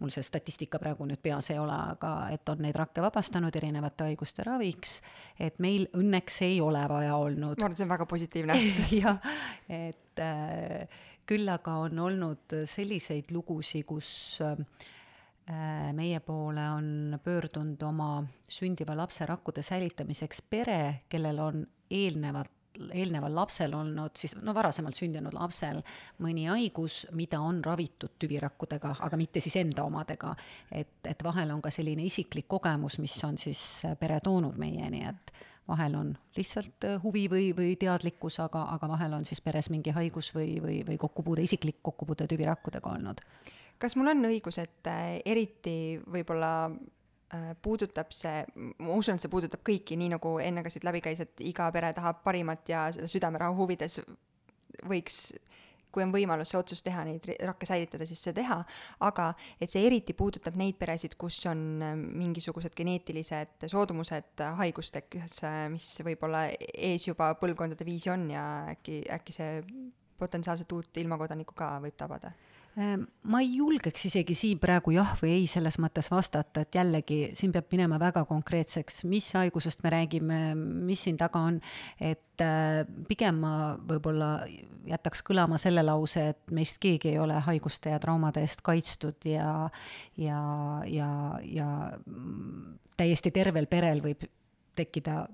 mul 0.00 0.12
see 0.14 0.24
statistika 0.24 0.80
praegu 0.80 1.04
nüüd 1.04 1.20
peas 1.20 1.50
ei 1.52 1.58
ole, 1.60 1.76
aga 1.76 2.14
et 2.32 2.48
on 2.48 2.62
neid 2.64 2.78
rakke 2.78 3.04
vabastanud 3.04 3.56
erinevate 3.60 4.08
haiguste 4.08 4.46
raviks. 4.46 5.02
et 5.36 5.60
meil 5.60 5.90
õnneks 5.92 6.40
ei 6.46 6.56
ole 6.64 6.86
vaja 6.88 7.18
olnud. 7.20 7.58
ma 7.58 7.68
arvan, 7.68 7.76
et 7.76 7.82
see 7.82 7.88
on 7.88 7.92
väga 7.92 8.08
positiivne 8.08 8.56
jah, 9.02 9.20
et 9.68 10.24
küll 11.30 11.52
aga 11.52 11.76
on 11.84 12.00
olnud 12.06 12.56
selliseid 12.66 13.28
lugusid, 13.34 13.84
kus 13.86 14.40
äh, 14.40 14.56
meie 15.96 16.20
poole 16.22 16.62
on 16.70 17.18
pöördunud 17.24 17.82
oma 17.82 18.22
sündiva 18.48 18.94
lapse 18.96 19.26
rakkude 19.26 19.62
säilitamiseks 19.66 20.42
pere, 20.50 20.80
kellel 21.08 21.38
on 21.42 21.64
eelnevalt 21.90 22.52
eelneval 22.94 23.34
lapsel 23.34 23.74
olnud 23.74 24.16
siis, 24.16 24.36
no 24.40 24.54
varasemalt 24.54 24.96
sündinud 24.96 25.34
lapsel 25.34 25.80
mõni 26.22 26.46
haigus, 26.48 27.02
mida 27.18 27.40
on 27.42 27.58
ravitud 27.64 28.14
tüvirakkudega, 28.22 28.94
aga 29.06 29.18
mitte 29.20 29.42
siis 29.42 29.56
enda 29.60 29.84
omadega. 29.84 30.34
et, 30.70 31.00
et 31.04 31.24
vahel 31.24 31.50
on 31.50 31.62
ka 31.62 31.70
selline 31.74 32.04
isiklik 32.06 32.48
kogemus, 32.48 32.98
mis 32.98 33.16
on 33.24 33.38
siis 33.38 33.82
pere 34.00 34.20
toonud 34.24 34.58
meieni, 34.58 35.02
et 35.08 35.32
vahel 35.68 35.94
on 35.94 36.12
lihtsalt 36.36 36.86
äh, 36.86 36.98
huvi 37.02 37.26
või, 37.30 37.50
või 37.56 37.74
teadlikkus, 37.80 38.40
aga, 38.44 38.66
aga 38.74 38.88
vahel 38.94 39.18
on 39.20 39.24
siis 39.28 39.42
peres 39.44 39.70
mingi 39.70 39.94
haigus 39.94 40.32
või, 40.34 40.58
või, 40.62 40.80
või 40.86 40.98
kokkupuude, 40.98 41.44
isiklik 41.46 41.82
kokkupuude 41.82 42.26
tüvirakkudega 42.30 42.94
olnud. 42.96 43.22
Kas 43.80 43.96
mul 43.96 44.12
on 44.12 44.28
õigus, 44.30 44.60
et 44.62 44.90
äh, 44.90 45.18
eriti 45.28 45.74
võib-olla 46.12 46.52
äh, 46.68 47.52
puudutab 47.62 48.12
see, 48.14 48.42
ma 48.78 48.96
usun, 48.96 49.16
et 49.16 49.24
see 49.24 49.32
puudutab 49.32 49.64
kõiki, 49.66 49.98
nii 50.00 50.12
nagu 50.16 50.36
enne 50.42 50.64
ka 50.66 50.72
siit 50.72 50.86
läbi 50.86 51.02
käis, 51.04 51.22
et 51.24 51.44
iga 51.44 51.70
pere 51.74 51.94
tahab 51.96 52.24
parimat 52.26 52.68
ja 52.68 52.88
selle 52.94 53.10
südamerahu 53.10 53.56
huvides 53.62 54.00
võiks 54.88 55.30
kui 55.90 56.04
on 56.04 56.12
võimalus 56.14 56.52
see 56.52 56.58
otsus 56.60 56.84
teha, 56.86 57.02
neid 57.02 57.24
rakke 57.42 57.66
säilitada, 57.66 58.06
siis 58.06 58.20
see 58.22 58.34
teha, 58.36 58.60
aga 59.02 59.24
et 59.58 59.72
see 59.72 59.82
eriti 59.88 60.14
puudutab 60.14 60.54
neid 60.60 60.76
peresid, 60.78 61.16
kus 61.18 61.40
on 61.50 61.64
äh, 61.82 61.96
mingisugused 61.96 62.76
geneetilised 62.78 63.66
soodumused 63.72 64.44
haigusteks, 64.60 65.40
mis 65.72 65.88
võib-olla 66.06 66.46
ees 66.70 67.08
juba 67.08 67.32
põlvkondade 67.40 67.88
viisi 67.88 68.12
on 68.12 68.28
ja 68.36 68.44
äkki, 68.76 69.02
äkki 69.18 69.34
see 69.34 69.58
potentsiaalselt 70.20 70.72
uut 70.76 71.00
ilmakodanikku 71.00 71.56
ka 71.56 71.74
võib 71.82 71.96
tabada 71.98 72.30
ma 72.80 73.40
ei 73.42 73.56
julgeks 73.56 74.06
isegi 74.08 74.34
siin 74.38 74.60
praegu 74.62 74.92
jah 74.94 75.12
või 75.20 75.34
ei 75.40 75.46
selles 75.50 75.76
mõttes 75.82 76.10
vastata, 76.12 76.62
et 76.64 76.74
jällegi 76.74 77.18
siin 77.36 77.52
peab 77.52 77.68
minema 77.74 77.98
väga 78.00 78.22
konkreetseks, 78.28 79.02
mis 79.10 79.30
haigusest 79.36 79.82
me 79.84 79.92
räägime, 79.94 80.40
mis 80.56 81.02
siin 81.06 81.18
taga 81.20 81.42
on, 81.50 81.60
et 82.00 82.44
äh, 82.44 82.82
pigem 83.08 83.40
ma 83.42 83.54
võib-olla 83.76 84.30
jätaks 84.88 85.24
kõlama 85.26 85.58
selle 85.60 85.84
lause, 85.86 86.30
et 86.34 86.54
meist 86.56 86.80
keegi 86.82 87.12
ei 87.14 87.20
ole 87.20 87.40
haiguste 87.46 87.92
ja 87.92 88.00
traumade 88.02 88.44
eest 88.46 88.64
kaitstud 88.66 89.28
ja, 89.28 89.68
ja, 90.20 90.40
ja, 90.88 91.10
ja 91.44 91.68
täiesti 93.00 93.32
tervel 93.34 93.68
perel 93.70 94.02
võib 94.04 94.24
tekkida 94.78 95.24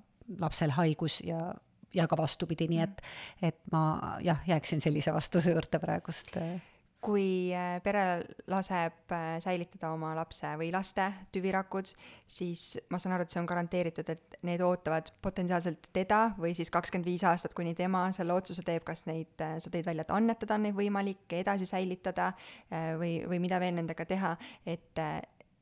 lapsel 0.40 0.74
haigus 0.74 1.20
ja 1.24 1.52
ja 1.96 2.04
ka 2.10 2.16
vastupidi, 2.18 2.66
nii 2.68 2.80
et, 2.82 2.98
et 3.40 3.58
ma 3.72 4.18
jah, 4.20 4.42
jääksin 4.44 4.82
sellise 4.84 5.14
vastuse 5.14 5.54
juurde 5.54 5.78
praegust 5.80 6.34
kui 7.06 7.54
äh, 7.54 7.76
pere 7.84 8.02
laseb 8.50 9.12
äh, 9.14 9.36
säilitada 9.42 9.92
oma 9.94 10.10
lapse 10.18 10.48
või 10.58 10.72
laste 10.74 11.06
tüvirakud, 11.34 11.92
siis 12.26 12.64
ma 12.90 12.98
saan 12.98 13.14
aru, 13.16 13.26
et 13.26 13.34
see 13.34 13.40
on 13.42 13.48
garanteeritud, 13.48 14.10
et 14.10 14.38
need 14.46 14.64
ootavad 14.66 15.12
potentsiaalselt 15.22 15.90
teda 15.94 16.22
või 16.40 16.56
siis 16.58 16.72
kakskümmend 16.74 17.06
viis 17.06 17.24
aastat, 17.28 17.54
kuni 17.54 17.76
tema 17.78 18.08
selle 18.16 18.34
otsuse 18.34 18.64
teeb, 18.66 18.84
kas 18.86 19.06
neid, 19.06 19.32
äh, 19.38 19.56
sa 19.62 19.70
tõid 19.70 19.86
välja, 19.86 20.06
et 20.06 20.14
annetada 20.16 20.58
on 20.58 20.66
neid 20.66 20.76
võimalik, 20.76 21.24
edasi 21.38 21.68
säilitada 21.68 22.32
või, 22.98 23.20
või 23.28 23.38
mida 23.42 23.58
veel 23.62 23.76
nendega 23.76 24.06
teha, 24.08 24.34
et 24.66 25.04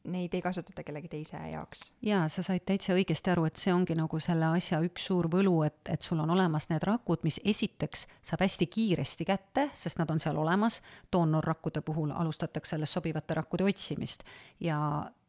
neid 0.04 0.34
ei 0.34 0.42
kasutata 0.42 0.84
kellegi 0.84 1.08
teise 1.08 1.38
jaoks. 1.52 1.92
jaa, 2.04 2.26
sa 2.28 2.42
said 2.44 2.64
täitsa 2.66 2.94
õigesti 2.96 3.32
aru, 3.32 3.46
et 3.48 3.60
see 3.60 3.72
ongi 3.74 3.96
nagu 3.98 4.20
selle 4.20 4.50
asja 4.56 4.80
üks 4.84 5.08
suur 5.08 5.28
võlu, 5.32 5.56
et, 5.66 5.80
et 5.90 6.02
sul 6.02 6.20
on 6.20 6.30
olemas 6.34 6.68
need 6.70 6.84
rakud, 6.84 7.24
mis 7.24 7.40
esiteks 7.44 8.06
saab 8.22 8.44
hästi 8.44 8.68
kiiresti 8.70 9.28
kätte, 9.28 9.68
sest 9.72 10.00
nad 10.00 10.10
on 10.10 10.20
seal 10.22 10.38
olemas, 10.40 10.80
doonorrakkude 11.12 11.82
puhul 11.86 12.12
alustatakse 12.12 12.76
alles 12.76 12.92
sobivate 12.92 13.40
rakkude 13.40 13.68
otsimist 13.70 14.26
ja 14.60 14.78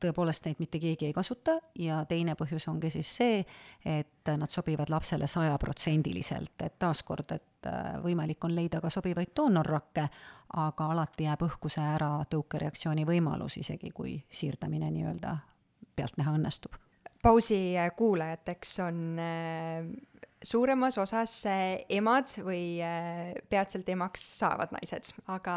tõepoolest 0.02 0.46
neid 0.46 0.60
mitte 0.60 0.80
keegi 0.82 1.10
ei 1.10 1.14
kasuta 1.16 1.58
ja 1.80 2.02
teine 2.10 2.36
põhjus 2.40 2.68
ongi 2.72 2.92
siis 2.94 3.10
see, 3.18 3.42
et 3.86 4.32
nad 4.38 4.52
sobivad 4.52 4.92
lapsele 4.94 5.28
sajaprotsendiliselt, 5.28 6.56
et 6.66 6.78
taaskord, 6.80 7.32
et 7.36 7.70
äh, 7.70 7.96
võimalik 8.04 8.44
on 8.46 8.56
leida 8.56 8.82
ka 8.84 8.92
sobivaid 8.94 9.34
doonorrakke, 9.36 10.08
aga 10.62 10.90
alati 10.94 11.28
jääb 11.28 11.46
õhku 11.48 11.72
see 11.72 11.86
ära 11.96 12.12
tõukereaktsiooni 12.30 13.06
võimalus, 13.08 13.60
isegi 13.62 13.92
kui 13.96 14.18
siirdamine 14.30 14.92
nii-öelda 14.92 15.38
pealtnäha 15.96 16.36
õnnestub. 16.36 16.76
pausi 17.24 17.76
kuulajateks 17.98 18.80
on 18.80 19.20
suuremas 20.46 20.98
osas 21.02 21.34
emad 21.92 22.30
või 22.46 22.78
äh, 22.84 23.32
peatselt 23.50 23.88
emaks 23.92 24.24
saavad 24.40 24.74
naised, 24.76 25.10
aga, 25.32 25.56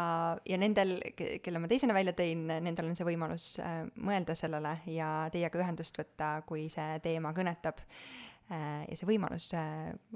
ja 0.49 0.59
nendel, 0.61 0.97
kelle 1.15 1.61
ma 1.61 1.69
teisena 1.69 1.95
välja 1.95 2.15
tõin, 2.17 2.47
nendel 2.49 2.89
on 2.89 2.97
see 2.97 3.07
võimalus 3.07 3.51
äh, 3.63 3.83
mõelda 4.01 4.35
sellele 4.37 4.75
ja 4.89 5.11
teiega 5.33 5.61
ühendust 5.61 5.99
võtta, 5.99 6.39
kui 6.49 6.67
see 6.73 6.97
teema 7.05 7.33
kõnetab 7.37 7.81
äh, 7.83 8.83
ja 8.87 8.97
see 8.97 9.09
võimalus 9.09 9.51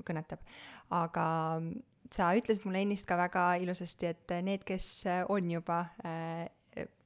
kõnetab. 0.07 0.43
aga 0.93 1.27
sa 2.13 2.33
ütlesid 2.37 2.67
mulle 2.67 2.83
ennist 2.85 3.07
ka 3.09 3.17
väga 3.19 3.47
ilusasti, 3.63 4.11
et 4.11 4.37
need, 4.45 4.65
kes 4.67 5.05
on 5.33 5.49
juba 5.49 5.85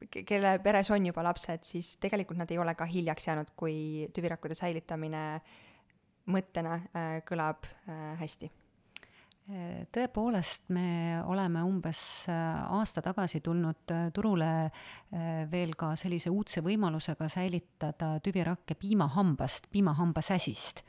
kelle 0.07 0.53
peres 0.63 0.89
on 0.95 1.05
juba 1.05 1.23
lapsed, 1.27 1.65
siis 1.67 1.97
tegelikult 1.99 2.39
nad 2.39 2.51
ei 2.51 2.59
ole 2.59 2.71
ka 2.79 2.85
hiljaks 2.87 3.27
jäänud, 3.27 3.49
kui 3.59 4.07
tüvirakkude 4.15 4.55
säilitamine 4.55 5.23
äh, 5.35 5.55
mõttena 6.31 6.77
äh, 6.77 7.19
kõlab 7.27 7.67
äh, 7.87 8.15
hästi? 8.21 8.51
tõepoolest, 9.95 10.65
me 10.75 11.21
oleme 11.23 11.61
umbes 11.63 11.99
äh, 12.27 12.57
aasta 12.75 12.99
tagasi 12.99 13.39
tulnud 13.39 13.93
turule 14.11 14.49
veel 15.47 15.71
ka 15.79 15.93
sellise 15.95 16.27
uudse 16.35 16.59
võimalusega 16.65 17.29
säilitada 17.31 18.09
tüvirakke 18.19 18.75
piimahambast, 18.75 19.69
piimahambasäsist 19.71 20.83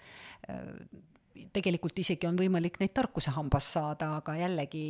tegelikult 1.52 1.98
isegi 1.98 2.26
on 2.28 2.38
võimalik 2.38 2.78
neid 2.80 2.92
tarkusehambast 2.96 3.74
saada, 3.76 4.10
aga 4.20 4.34
jällegi 4.38 4.82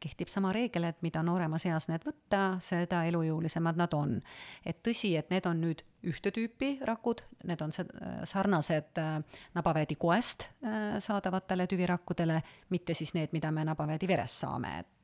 kehtib 0.00 0.30
sama 0.32 0.52
reegel, 0.54 0.88
et 0.88 1.02
mida 1.02 1.22
nooremas 1.26 1.66
eas 1.68 1.88
need 1.90 2.04
võtta, 2.06 2.58
seda 2.64 3.04
elujõulisemad 3.10 3.78
nad 3.78 3.94
on. 3.94 4.18
et 4.66 4.82
tõsi, 4.82 5.16
et 5.18 5.30
need 5.30 5.46
on 5.46 5.60
nüüd 5.60 5.84
ühte 6.06 6.30
tüüpi 6.30 6.78
rakud, 6.86 7.22
need 7.48 7.62
on 7.64 7.72
sarnased 7.74 9.00
äh, 9.02 9.40
nabaväedi 9.54 9.96
koest 9.98 10.46
äh, 10.62 10.98
saadavatele 11.02 11.66
tüvirakkudele, 11.66 12.42
mitte 12.70 12.94
siis 12.94 13.14
need, 13.18 13.34
mida 13.34 13.50
me 13.50 13.64
nabaväedi 13.66 14.08
verest 14.08 14.44
saame, 14.44 14.78
et 14.84 14.97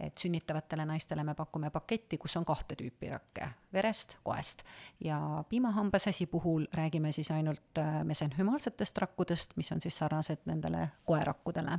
et 0.00 0.18
sünnitavatele 0.18 0.84
naistele 0.88 1.24
me 1.24 1.34
pakume 1.34 1.70
paketti, 1.70 2.18
kus 2.18 2.36
on 2.36 2.44
kahte 2.44 2.76
tüüpi 2.78 3.10
rakke, 3.10 3.48
verest, 3.72 4.16
koest. 4.22 4.64
ja 5.00 5.44
piimahambasäsi 5.48 6.26
puhul 6.26 6.66
räägime 6.74 7.12
siis 7.12 7.30
ainult 7.30 7.78
äh, 7.78 8.02
mesenhümaalsetest 8.04 8.98
rakkudest, 8.98 9.56
mis 9.56 9.72
on 9.72 9.80
siis 9.80 9.96
sarnased 9.98 10.44
nendele 10.44 10.88
koerakkudele. 11.04 11.78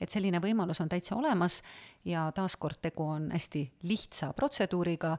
et 0.00 0.10
selline 0.10 0.40
võimalus 0.42 0.80
on 0.80 0.88
täitsa 0.88 1.16
olemas 1.16 1.62
ja 2.04 2.30
taaskord 2.32 2.78
tegu 2.82 3.02
on 3.02 3.30
hästi 3.32 3.64
lihtsa 3.82 4.32
protseduuriga, 4.32 5.16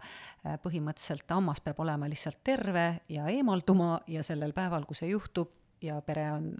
põhimõtteliselt 0.64 1.30
hammas 1.30 1.62
peab 1.62 1.80
olema 1.80 2.10
lihtsalt 2.10 2.40
terve 2.44 3.02
ja 3.10 3.28
eemalduma 3.28 4.00
ja 4.08 4.24
sellel 4.24 4.54
päeval, 4.54 4.86
kui 4.86 4.96
see 4.96 5.10
juhtub 5.12 5.52
ja 5.82 6.02
pere 6.02 6.32
on 6.32 6.52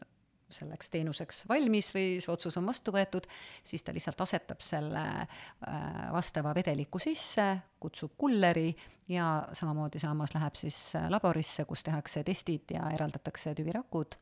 selleks 0.50 0.92
teenuseks 0.94 1.44
valmis 1.50 1.90
või 1.96 2.18
see 2.24 2.32
otsus 2.32 2.58
on 2.60 2.68
vastu 2.70 2.94
võetud, 2.96 3.28
siis 3.68 3.84
ta 3.84 3.96
lihtsalt 3.96 4.22
asetab 4.24 4.62
selle 4.64 5.04
äh, 5.04 5.98
vastava 6.14 6.54
vedeliku 6.56 7.02
sisse, 7.04 7.50
kutsub 7.80 8.16
kulleri 8.18 8.70
ja 9.12 9.48
samamoodi 9.56 10.00
see 10.00 10.10
hammas 10.10 10.36
läheb 10.36 10.56
siis 10.60 10.78
äh, 10.96 11.10
laborisse, 11.12 11.66
kus 11.68 11.84
tehakse 11.88 12.24
testid 12.28 12.76
ja 12.78 12.88
eraldatakse 12.96 13.56
tüvirakud. 13.58 14.18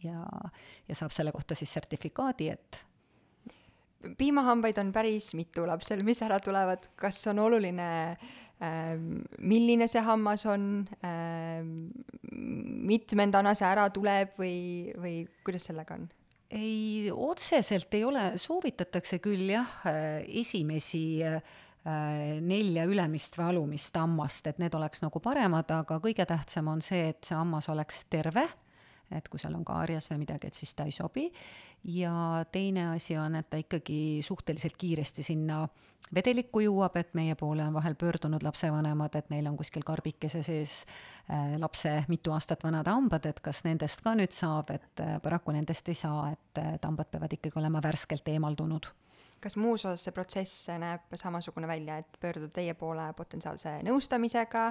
Ja, 0.00 0.24
ja 0.88 0.94
saab 0.96 1.12
selle 1.12 1.32
kohta 1.32 1.56
siis 1.58 1.72
sertifikaadi, 1.76 2.48
et 2.48 2.78
piimahambaid 4.18 4.78
on 4.82 4.92
päris 4.94 5.32
mitu 5.38 5.66
lapsel, 5.68 6.04
mis 6.06 6.22
ära 6.24 6.40
tulevad, 6.42 6.88
kas 7.00 7.20
on 7.32 7.40
oluline 7.44 7.88
ähm, 8.62 9.22
milline 9.38 9.88
see 9.90 10.02
hammas 10.04 10.46
on 10.50 10.68
ähm,, 11.06 11.74
mitmendana 12.84 13.54
see 13.56 13.68
ära 13.68 13.88
tuleb 13.94 14.38
või, 14.40 14.56
või 15.00 15.16
kuidas 15.46 15.70
sellega 15.70 15.98
on? 15.98 16.08
ei, 16.54 17.10
otseselt 17.10 17.94
ei 17.96 18.04
ole, 18.06 18.24
soovitatakse 18.38 19.18
küll 19.22 19.48
jah, 19.50 19.78
esimesi 20.28 21.04
äh, 21.26 21.40
nelja 21.84 22.84
ülemist 22.88 23.38
või 23.38 23.48
alumist 23.50 23.96
hammast, 23.98 24.52
et 24.52 24.60
need 24.62 24.74
oleks 24.78 25.02
nagu 25.02 25.22
paremad, 25.24 25.72
aga 25.74 25.98
kõige 26.02 26.26
tähtsam 26.28 26.70
on 26.70 26.84
see, 26.84 27.08
et 27.10 27.26
see 27.26 27.38
hammas 27.38 27.68
oleks 27.74 28.04
terve 28.12 28.46
et 29.12 29.28
kui 29.28 29.40
seal 29.40 29.54
on 29.56 29.64
kaarias 29.66 30.08
või 30.12 30.22
midagi, 30.24 30.48
et 30.48 30.56
siis 30.56 30.72
ta 30.76 30.86
ei 30.88 30.94
sobi. 30.94 31.26
Ja 31.84 32.44
teine 32.52 32.88
asi 32.94 33.16
on, 33.18 33.34
et 33.36 33.50
ta 33.50 33.56
ikkagi 33.60 34.20
suhteliselt 34.24 34.76
kiiresti 34.78 35.22
sinna 35.22 35.64
vedelikku 36.14 36.62
jõuab, 36.64 36.96
et 37.00 37.14
meie 37.16 37.34
poole 37.38 37.64
on 37.64 37.74
vahel 37.74 37.94
pöördunud 37.98 38.42
lapsevanemad, 38.44 39.14
et 39.18 39.30
neil 39.32 39.46
on 39.48 39.56
kuskil 39.56 39.84
karbikese 39.86 40.42
sees 40.44 40.82
äh, 41.30 41.54
lapse 41.60 41.92
mitu 42.08 42.32
aastat 42.34 42.64
vanad 42.64 42.88
hambad, 42.90 43.26
et 43.28 43.40
kas 43.44 43.64
nendest 43.64 44.04
ka 44.04 44.14
nüüd 44.16 44.34
saab, 44.34 44.74
et 44.74 45.04
äh, 45.04 45.16
paraku 45.22 45.54
nendest 45.56 45.88
ei 45.88 45.98
saa, 45.98 46.28
et 46.34 46.60
äh, 46.60 46.76
hambad 46.84 47.10
peavad 47.12 47.32
ikkagi 47.36 47.60
olema 47.60 47.82
värskelt 47.84 48.28
eemaldunud 48.32 48.92
kas 49.44 49.58
muus 49.60 49.82
osas 49.84 50.00
see 50.06 50.12
protsess 50.16 50.68
näeb 50.80 51.10
samasugune 51.20 51.68
välja, 51.68 51.98
et 52.00 52.14
pöörduda 52.16 52.48
teie 52.48 52.72
poole 52.80 53.10
potentsiaalse 53.12 53.74
nõustamisega, 53.84 54.62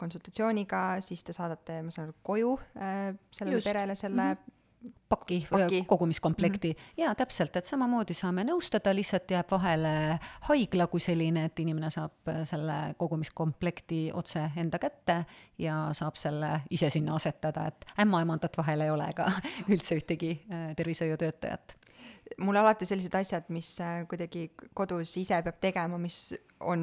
konsultatsiooniga, 0.00 0.80
siis 1.06 1.22
te 1.22 1.30
saadate, 1.36 1.76
ma 1.86 1.94
saan 1.94 2.08
aru, 2.08 2.16
koju 2.26 2.56
sellele 2.74 3.60
Just. 3.60 3.68
perele 3.68 3.94
selle 3.94 4.24
mm 4.24 4.40
-hmm 4.40 4.61
paki, 5.08 5.46
paki., 5.50 5.84
kogumiskomplekti 5.86 6.68
mm 6.68 6.74
-hmm. 6.74 6.92
ja 6.96 7.14
täpselt, 7.14 7.56
et 7.56 7.64
samamoodi 7.64 8.14
saame 8.14 8.44
nõustada, 8.44 8.94
lihtsalt 8.94 9.30
jääb 9.30 9.50
vahele 9.50 10.18
haigla 10.48 10.86
kui 10.86 11.00
selline, 11.00 11.44
et 11.44 11.60
inimene 11.60 11.90
saab 11.90 12.32
selle 12.44 12.94
kogumiskomplekti 12.96 14.10
otse 14.14 14.50
enda 14.56 14.78
kätte 14.78 15.24
ja 15.58 15.88
saab 15.92 16.16
selle 16.16 16.60
ise 16.70 16.90
sinna 16.90 17.14
asetada, 17.14 17.66
et 17.66 17.84
ämmaemandat 18.00 18.58
vahel 18.58 18.80
ei 18.80 18.90
ole 18.90 19.08
ega 19.08 19.30
üldse 19.74 19.96
ühtegi 19.96 20.32
äh, 20.50 20.76
tervishoiutöötajat 20.76 21.81
mulle 22.42 22.62
alati 22.62 22.86
sellised 22.88 23.14
asjad, 23.18 23.48
mis 23.54 23.68
äh, 23.82 24.02
kuidagi 24.08 24.48
kodus 24.74 25.16
ise 25.20 25.40
peab 25.44 25.58
tegema, 25.62 25.98
mis 26.00 26.32
on 26.62 26.82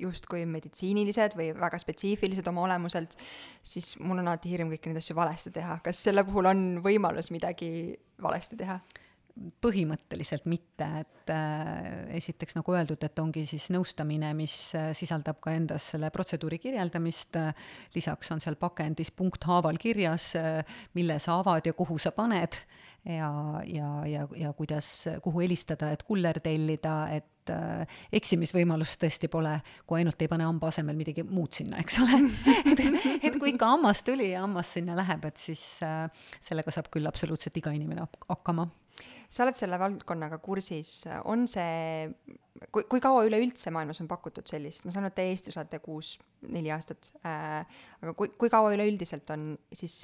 justkui 0.00 0.44
meditsiinilised 0.48 1.36
või 1.38 1.50
väga 1.56 1.80
spetsiifilised 1.80 2.46
oma 2.48 2.64
olemuselt, 2.64 3.18
siis 3.62 3.94
mul 4.00 4.22
on 4.22 4.30
alati 4.30 4.52
hirm 4.52 4.72
kõiki 4.72 4.90
neid 4.90 5.02
asju 5.02 5.16
valesti 5.18 5.52
teha. 5.54 5.78
kas 5.84 6.00
selle 6.08 6.24
puhul 6.24 6.48
on 6.50 6.64
võimalus 6.84 7.32
midagi 7.34 7.70
valesti 8.22 8.58
teha? 8.60 8.80
Põhimõtteliselt 9.62 10.46
mitte, 10.50 10.88
et 11.02 11.32
äh, 11.32 12.08
esiteks 12.18 12.56
nagu 12.58 12.74
öeldud, 12.74 13.02
et 13.04 13.22
ongi 13.22 13.44
siis 13.48 13.68
nõustamine, 13.74 14.32
mis 14.38 14.54
äh, 14.78 14.90
sisaldab 14.96 15.40
ka 15.44 15.54
endas 15.56 15.90
selle 15.94 16.10
protseduuri 16.14 16.60
kirjeldamist. 16.62 17.38
Lisaks 17.96 18.34
on 18.34 18.42
seal 18.44 18.58
pakendis 18.60 19.12
punkthaaval 19.14 19.78
kirjas 19.80 20.32
äh,, 20.38 20.62
mille 20.98 21.18
sa 21.22 21.38
avad 21.42 21.66
ja 21.66 21.74
kuhu 21.76 21.98
sa 22.02 22.14
paned. 22.16 22.60
Ja, 23.08 23.30
ja, 23.64 23.88
ja, 24.10 24.26
ja 24.36 24.52
kuidas, 24.52 25.06
kuhu 25.22 25.40
helistada, 25.40 25.92
et 25.94 26.02
kuller 26.04 26.40
tellida, 26.44 26.96
et 27.14 27.52
eksimisvõimalust 28.12 28.98
tõesti 29.00 29.30
pole, 29.32 29.54
kui 29.88 30.00
ainult 30.02 30.20
ei 30.20 30.28
pane 30.28 30.44
hamba 30.44 30.68
asemel 30.68 30.98
midagi 30.98 31.24
muud 31.24 31.54
sinna, 31.56 31.78
eks 31.80 32.00
ole. 32.04 32.18
Et, 32.68 32.82
et 33.24 33.38
kui 33.40 33.54
ikka 33.54 33.70
hammas 33.72 34.02
tuli 34.04 34.32
ja 34.32 34.42
hammas 34.44 34.74
sinna 34.76 34.96
läheb, 34.98 35.24
et 35.30 35.40
siis 35.40 35.62
äh, 35.86 36.10
sellega 36.44 36.74
saab 36.74 36.90
küll 36.92 37.08
absoluutselt 37.08 37.56
iga 37.58 37.72
inimene 37.74 38.04
hakkama 38.28 38.66
sa 39.28 39.44
oled 39.44 39.58
selle 39.58 39.78
valdkonnaga 39.80 40.38
kursis, 40.44 41.02
on 41.28 41.46
see, 41.50 42.08
kui, 42.72 42.86
kui 42.88 43.02
kaua 43.04 43.26
üleüldse 43.28 43.72
maailmas 43.74 44.00
on 44.02 44.08
pakutud 44.10 44.48
sellist, 44.48 44.86
ma 44.86 44.94
saan 44.94 45.06
aru, 45.06 45.12
et 45.12 45.20
te 45.20 45.28
Eestis 45.32 45.58
olete 45.60 45.82
kuus, 45.84 46.16
neli 46.48 46.72
aastat 46.74 47.12
äh,, 47.22 47.62
aga 48.02 48.16
kui, 48.18 48.32
kui 48.40 48.50
kaua 48.52 48.72
üleüldiselt 48.76 49.30
on 49.34 49.52
siis 49.74 50.02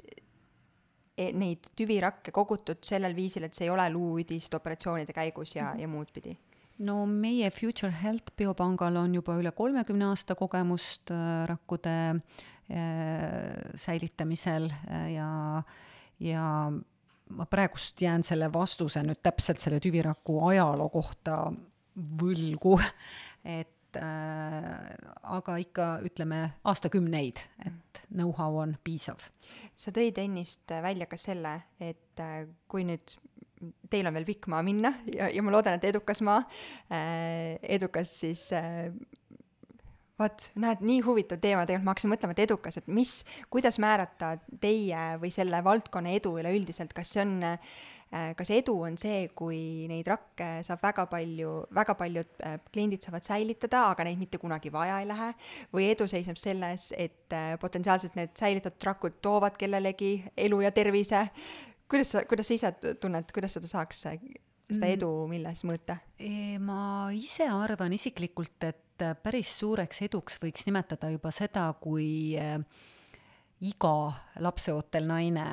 E, 1.14 1.28
neid 1.30 1.68
tüvirakke 1.78 2.32
kogutud 2.34 2.80
sellel 2.82 3.14
viisil, 3.14 3.46
et 3.46 3.54
see 3.54 3.68
ei 3.68 3.70
ole 3.70 3.84
luuüdist 3.94 4.54
operatsioonide 4.58 5.14
käigus 5.14 5.52
ja, 5.54 5.70
ja 5.78 5.86
muud 5.90 6.10
pidi? 6.14 6.34
no 6.82 7.04
meie 7.06 7.52
Future 7.54 7.94
Health 7.94 8.32
biopangal 8.34 8.96
on 8.98 9.12
juba 9.14 9.36
üle 9.38 9.52
kolmekümne 9.54 10.08
aasta 10.08 10.34
kogemust 10.34 11.12
äh, 11.14 11.44
rakkude 11.46 11.94
äh, 12.10 13.76
säilitamisel 13.78 14.66
äh, 14.72 15.12
ja, 15.14 15.28
ja 16.18 16.48
ma 17.30 17.46
praegust 17.46 18.02
jään 18.02 18.22
selle 18.22 18.50
vastuse 18.52 19.02
nüüd 19.06 19.22
täpselt 19.22 19.62
selle 19.62 19.80
tüviraku 19.82 20.40
ajaloo 20.50 20.88
kohta 20.92 21.38
võlgu, 22.20 22.76
et 23.44 23.98
äh, 23.98 24.70
aga 25.36 25.56
ikka 25.62 25.88
ütleme 26.06 26.40
aastakümneid, 26.64 27.42
et 27.66 28.02
know-how 28.10 28.60
on 28.62 28.76
piisav. 28.84 29.22
sa 29.74 29.94
tõid 29.94 30.18
ennist 30.22 30.70
välja 30.82 31.06
ka 31.10 31.16
selle, 31.20 31.60
et 31.80 32.20
äh, 32.20 32.44
kui 32.68 32.84
nüüd 32.86 33.16
teil 33.90 34.08
on 34.08 34.14
veel 34.16 34.26
pikk 34.28 34.48
maa 34.52 34.62
minna 34.66 34.92
ja, 35.08 35.30
ja 35.32 35.42
ma 35.44 35.54
loodan, 35.54 35.78
et 35.78 35.86
edukas 35.88 36.20
maa 36.26 36.42
äh,, 36.92 37.56
edukas 37.62 38.12
siis 38.20 38.50
äh, 38.52 38.90
vot, 40.20 40.46
näed, 40.60 40.84
nii 40.84 41.00
huvitav 41.04 41.40
teema, 41.42 41.64
tegelikult 41.66 41.88
ma 41.88 41.94
hakkasin 41.94 42.12
mõtlema, 42.12 42.36
et 42.36 42.44
edukas, 42.44 42.78
et 42.78 42.86
mis, 42.92 43.16
kuidas 43.52 43.80
määrata 43.82 44.36
teie 44.62 45.02
või 45.22 45.32
selle 45.34 45.58
valdkonna 45.66 46.14
edu 46.14 46.36
üleüldiselt, 46.38 46.94
kas 46.94 47.10
see 47.14 47.24
on, 47.24 47.34
äh, 47.48 48.30
kas 48.38 48.52
edu 48.54 48.76
on 48.86 48.98
see, 49.00 49.26
kui 49.34 49.58
neid 49.90 50.06
rakke 50.10 50.50
saab 50.66 50.84
väga 50.86 51.08
palju, 51.10 51.56
väga 51.74 51.96
paljud 51.98 52.46
äh, 52.46 52.56
kliendid 52.70 53.06
saavad 53.06 53.26
säilitada, 53.26 53.88
aga 53.90 54.06
neid 54.06 54.22
mitte 54.22 54.38
kunagi 54.42 54.72
vaja 54.74 55.00
ei 55.02 55.10
lähe, 55.10 55.32
või 55.74 55.90
edu 55.90 56.06
seisneb 56.10 56.38
selles, 56.40 56.92
et 56.96 57.34
äh, 57.34 57.56
potentsiaalselt 57.62 58.14
need 58.20 58.34
säilitatud 58.38 58.90
rakud 58.90 59.18
toovad 59.24 59.58
kellelegi 59.58 60.16
elu 60.46 60.62
ja 60.62 60.70
tervise, 60.74 61.26
kuidas 61.90 62.14
sa, 62.14 62.24
kuidas 62.30 62.50
sa 62.50 62.58
ise 62.60 62.96
tunned, 63.02 63.34
kuidas 63.34 63.58
seda 63.58 63.70
saaks 63.70 64.06
seda 64.06 64.86
mm. 64.86 64.94
edu 64.94 65.10
milles 65.28 65.66
mõõta? 65.66 65.98
ma 66.64 67.10
ise 67.12 67.50
arvan 67.50 67.92
isiklikult, 67.92 68.62
et 68.64 68.83
päris 68.98 69.50
suureks 69.58 70.02
eduks 70.06 70.38
võiks 70.42 70.66
nimetada 70.68 71.10
juba 71.10 71.32
seda, 71.34 71.68
kui 71.80 72.36
äh, 72.38 72.58
iga 73.64 73.94
lapseootel 74.44 75.08
naine 75.08 75.46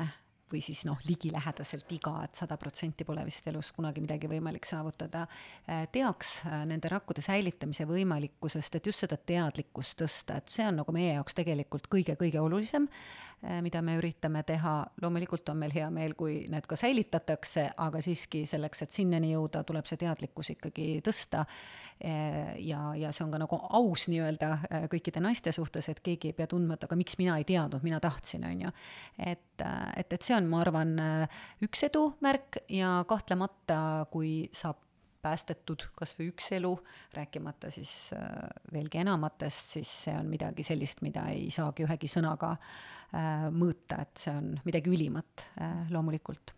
või 0.52 0.60
siis 0.64 0.84
noh, 0.84 1.00
ligilähedaselt 1.08 1.92
iga, 1.96 2.18
et 2.26 2.36
sada 2.36 2.58
protsenti 2.60 3.06
pole 3.08 3.24
vist 3.24 3.46
elus 3.48 3.72
kunagi 3.76 4.04
midagi 4.04 4.28
võimalik 4.28 4.68
saavutada, 4.68 5.24
äh, 5.68 5.86
teaks 5.92 6.42
äh, 6.46 6.62
nende 6.68 6.92
rakkude 6.92 7.24
säilitamise 7.24 7.88
võimalikkusest, 7.90 8.76
et 8.76 8.92
just 8.92 9.06
seda 9.06 9.18
teadlikkust 9.18 10.02
tõsta, 10.02 10.42
et 10.42 10.52
see 10.52 10.68
on 10.68 10.82
nagu 10.82 10.96
meie 10.96 11.16
jaoks 11.16 11.38
tegelikult 11.40 11.88
kõige-kõige 11.92 12.42
olulisem. 12.44 12.90
Äh, 12.90 13.31
mida 13.62 13.82
me 13.82 13.96
üritame 13.98 14.44
teha, 14.46 14.74
loomulikult 15.02 15.50
on 15.50 15.58
meil 15.64 15.74
hea 15.74 15.88
meel, 15.94 16.14
kui 16.18 16.44
need 16.52 16.68
ka 16.70 16.78
säilitatakse, 16.78 17.64
aga 17.82 18.02
siiski 18.04 18.44
selleks, 18.50 18.84
et 18.86 18.94
sinnani 18.94 19.32
jõuda, 19.34 19.64
tuleb 19.66 19.88
see 19.90 19.98
teadlikkus 20.02 20.52
ikkagi 20.54 20.88
tõsta. 21.06 21.46
Äh, 22.02 22.54
ja, 22.66 22.92
ja 22.98 23.12
see 23.14 23.26
on 23.26 23.34
ka 23.34 23.42
nagu 23.42 23.58
aus 23.78 24.06
nii-öelda 24.12 24.52
äh, 24.58 24.86
kõikide 24.92 25.24
naiste 25.26 25.54
suhtes, 25.56 25.90
et 25.90 26.04
keegi 26.06 26.32
ei 26.32 26.38
pea 26.38 26.50
tundma, 26.50 26.78
et 26.78 26.86
aga 26.86 26.98
miks 27.00 27.18
mina 27.22 27.40
ei 27.42 27.48
teadnud, 27.50 27.82
mina 27.86 28.02
tahtsin, 28.04 28.46
on 28.46 28.68
ju. 28.68 28.76
et, 29.18 29.66
et, 29.98 30.14
et 30.14 30.22
see 30.22 30.38
on, 30.38 30.50
ma 30.50 30.62
arvan, 30.62 30.96
üks 31.66 31.86
edumärk 31.90 32.64
ja 32.70 33.00
kahtlemata, 33.10 34.08
kui 34.14 34.52
saab 34.54 34.82
päästetud 35.22 35.88
kas 35.98 36.16
või 36.18 36.32
üks 36.32 36.50
elu, 36.58 36.72
rääkimata 37.16 37.72
siis 37.74 37.92
äh, 38.18 38.24
veelgi 38.74 39.02
enamatest, 39.04 39.76
siis 39.78 39.92
see 40.06 40.16
on 40.18 40.30
midagi 40.32 40.66
sellist, 40.66 41.04
mida 41.06 41.28
ei 41.34 41.50
saagi 41.54 41.86
ühegi 41.86 42.10
sõnaga 42.12 42.56
äh, 42.56 43.48
mõõta, 43.54 44.02
et 44.06 44.26
see 44.26 44.34
on 44.34 44.52
midagi 44.66 44.94
ülimat 44.94 45.46
äh, 45.62 45.86
loomulikult. 45.94 46.56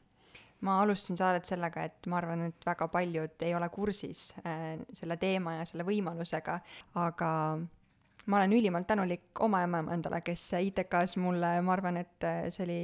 Ma 0.64 0.78
alustasin 0.80 1.20
saadet 1.20 1.48
sellega, 1.50 1.84
et 1.84 2.08
ma 2.08 2.22
arvan, 2.22 2.46
et 2.48 2.66
väga 2.66 2.88
paljud 2.88 3.42
ei 3.44 3.52
ole 3.52 3.68
kursis 3.68 4.30
selle 4.96 5.18
teema 5.20 5.58
ja 5.58 5.66
selle 5.68 5.84
võimalusega, 5.84 6.54
aga 7.04 7.32
ma 7.60 8.38
olen 8.38 8.56
ülimalt 8.56 8.88
tänulik 8.88 9.42
oma 9.44 9.60
emaemandale, 9.66 10.22
kes 10.24 10.46
ITK-s 10.70 11.18
mulle, 11.20 11.58
ma 11.68 11.76
arvan, 11.76 12.00
et 12.00 12.28
see 12.48 12.64
oli 12.64 12.80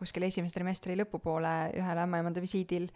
kuskil 0.00 0.24
esimese 0.24 0.56
trimestri 0.56 0.96
lõpupoole 0.96 1.52
ühel 1.76 2.00
ämmaemanda 2.06 2.40
visiidil 2.40 2.88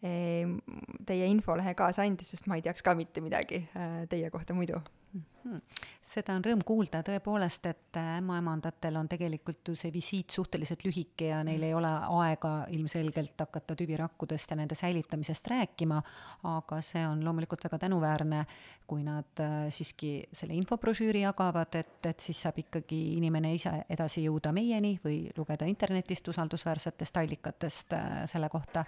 teie 0.00 1.26
infolehe 1.28 1.74
kaasa 1.76 2.06
andis, 2.08 2.32
sest 2.32 2.48
ma 2.48 2.56
ei 2.56 2.64
teaks 2.64 2.84
ka 2.84 2.94
mitte 2.96 3.20
midagi 3.20 3.66
äh, 3.76 4.06
teie 4.08 4.30
kohta 4.32 4.54
muidu. 4.56 4.80
-hmm. 5.10 5.60
seda 6.02 6.34
on 6.38 6.44
rõõm 6.44 6.62
kuulda 6.64 7.02
tõepoolest, 7.04 7.66
et 7.68 7.98
äh, 8.00 8.16
ämmaemandatel 8.18 8.96
on 8.96 9.08
tegelikult 9.08 9.68
ju 9.68 9.74
see 9.76 9.92
visiit 9.92 10.30
suhteliselt 10.30 10.84
lühike 10.84 11.28
ja 11.28 11.42
neil 11.44 11.62
ei 11.62 11.74
ole 11.74 11.90
aega 12.22 12.52
ilmselgelt 12.72 13.44
hakata 13.44 13.76
tüvirakkudest 13.76 14.50
ja 14.50 14.56
nende 14.56 14.74
säilitamisest 14.74 15.52
rääkima, 15.52 16.00
aga 16.48 16.80
see 16.80 17.06
on 17.06 17.24
loomulikult 17.24 17.64
väga 17.64 17.78
tänuväärne, 17.78 18.44
kui 18.86 19.04
nad 19.04 19.44
äh, 19.44 19.68
siiski 19.68 20.24
selle 20.32 20.54
infobrošüüri 20.54 21.26
jagavad, 21.26 21.74
et, 21.74 22.06
et 22.06 22.20
siis 22.20 22.40
saab 22.42 22.58
ikkagi 22.58 23.02
inimene 23.18 23.54
ise 23.54 23.82
edasi 23.88 24.24
jõuda 24.24 24.52
meieni 24.56 24.96
või 25.04 25.26
lugeda 25.36 25.68
internetist 25.68 26.28
usaldusväärsetest 26.28 27.16
allikatest 27.16 27.98
selle 28.32 28.48
kohta 28.48 28.86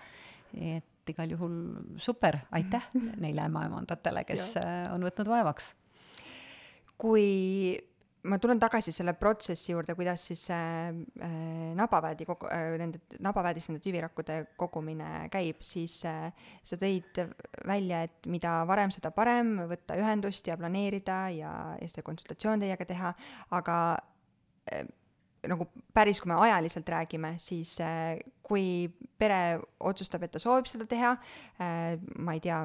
et 0.61 0.85
igal 1.11 1.31
juhul 1.35 1.55
super, 2.01 2.39
aitäh 2.55 2.85
neile 3.23 3.47
ämmaemandatele, 3.47 4.25
kes 4.29 4.57
äh, 4.61 4.91
on 4.95 5.05
võtnud 5.09 5.31
vaevaks. 5.33 5.75
kui 7.03 7.81
ma 8.23 8.39
tulen 8.39 8.61
tagasi 8.63 8.93
selle 8.95 9.15
protsessi 9.19 9.73
juurde, 9.73 9.97
kuidas 9.99 10.27
siis 10.31 10.45
äh, 10.55 10.93
äh 11.21 11.75
nabaväedi 11.75 12.27
kogu 12.27 12.47
äh,, 12.47 12.77
nende, 12.79 13.01
nabaväedis 13.25 13.69
nende 13.69 13.83
tüvirakkude 13.83 14.39
kogumine 14.57 15.27
käib, 15.33 15.63
siis 15.67 15.99
äh, 16.07 16.31
sa 16.63 16.79
tõid 16.79 17.19
välja, 17.67 18.05
et 18.07 18.31
mida 18.31 18.61
varem, 18.69 18.95
seda 18.95 19.11
parem, 19.11 19.57
võtta 19.71 19.99
ühendust 19.99 20.47
ja 20.47 20.57
planeerida 20.61 21.19
ja, 21.35 21.53
ja 21.81 21.91
seda 21.91 22.07
konsultatsioon 22.07 22.63
teiega 22.63 22.87
teha, 22.87 23.15
aga 23.59 23.79
äh, 24.71 24.87
nagu 25.51 25.67
päris, 25.95 26.21
kui 26.23 26.31
me 26.31 26.37
ajaliselt 26.39 26.89
räägime, 26.93 27.33
siis 27.43 27.75
äh, 27.83 28.15
kui 28.47 28.87
pere 29.19 29.59
otsustab, 29.83 30.23
et 30.27 30.33
ta 30.35 30.41
soovib 30.43 30.69
seda 30.71 30.87
teha, 30.89 31.13
äh, 31.63 31.95
ma 32.23 32.35
ei 32.37 32.43
tea, 32.43 32.61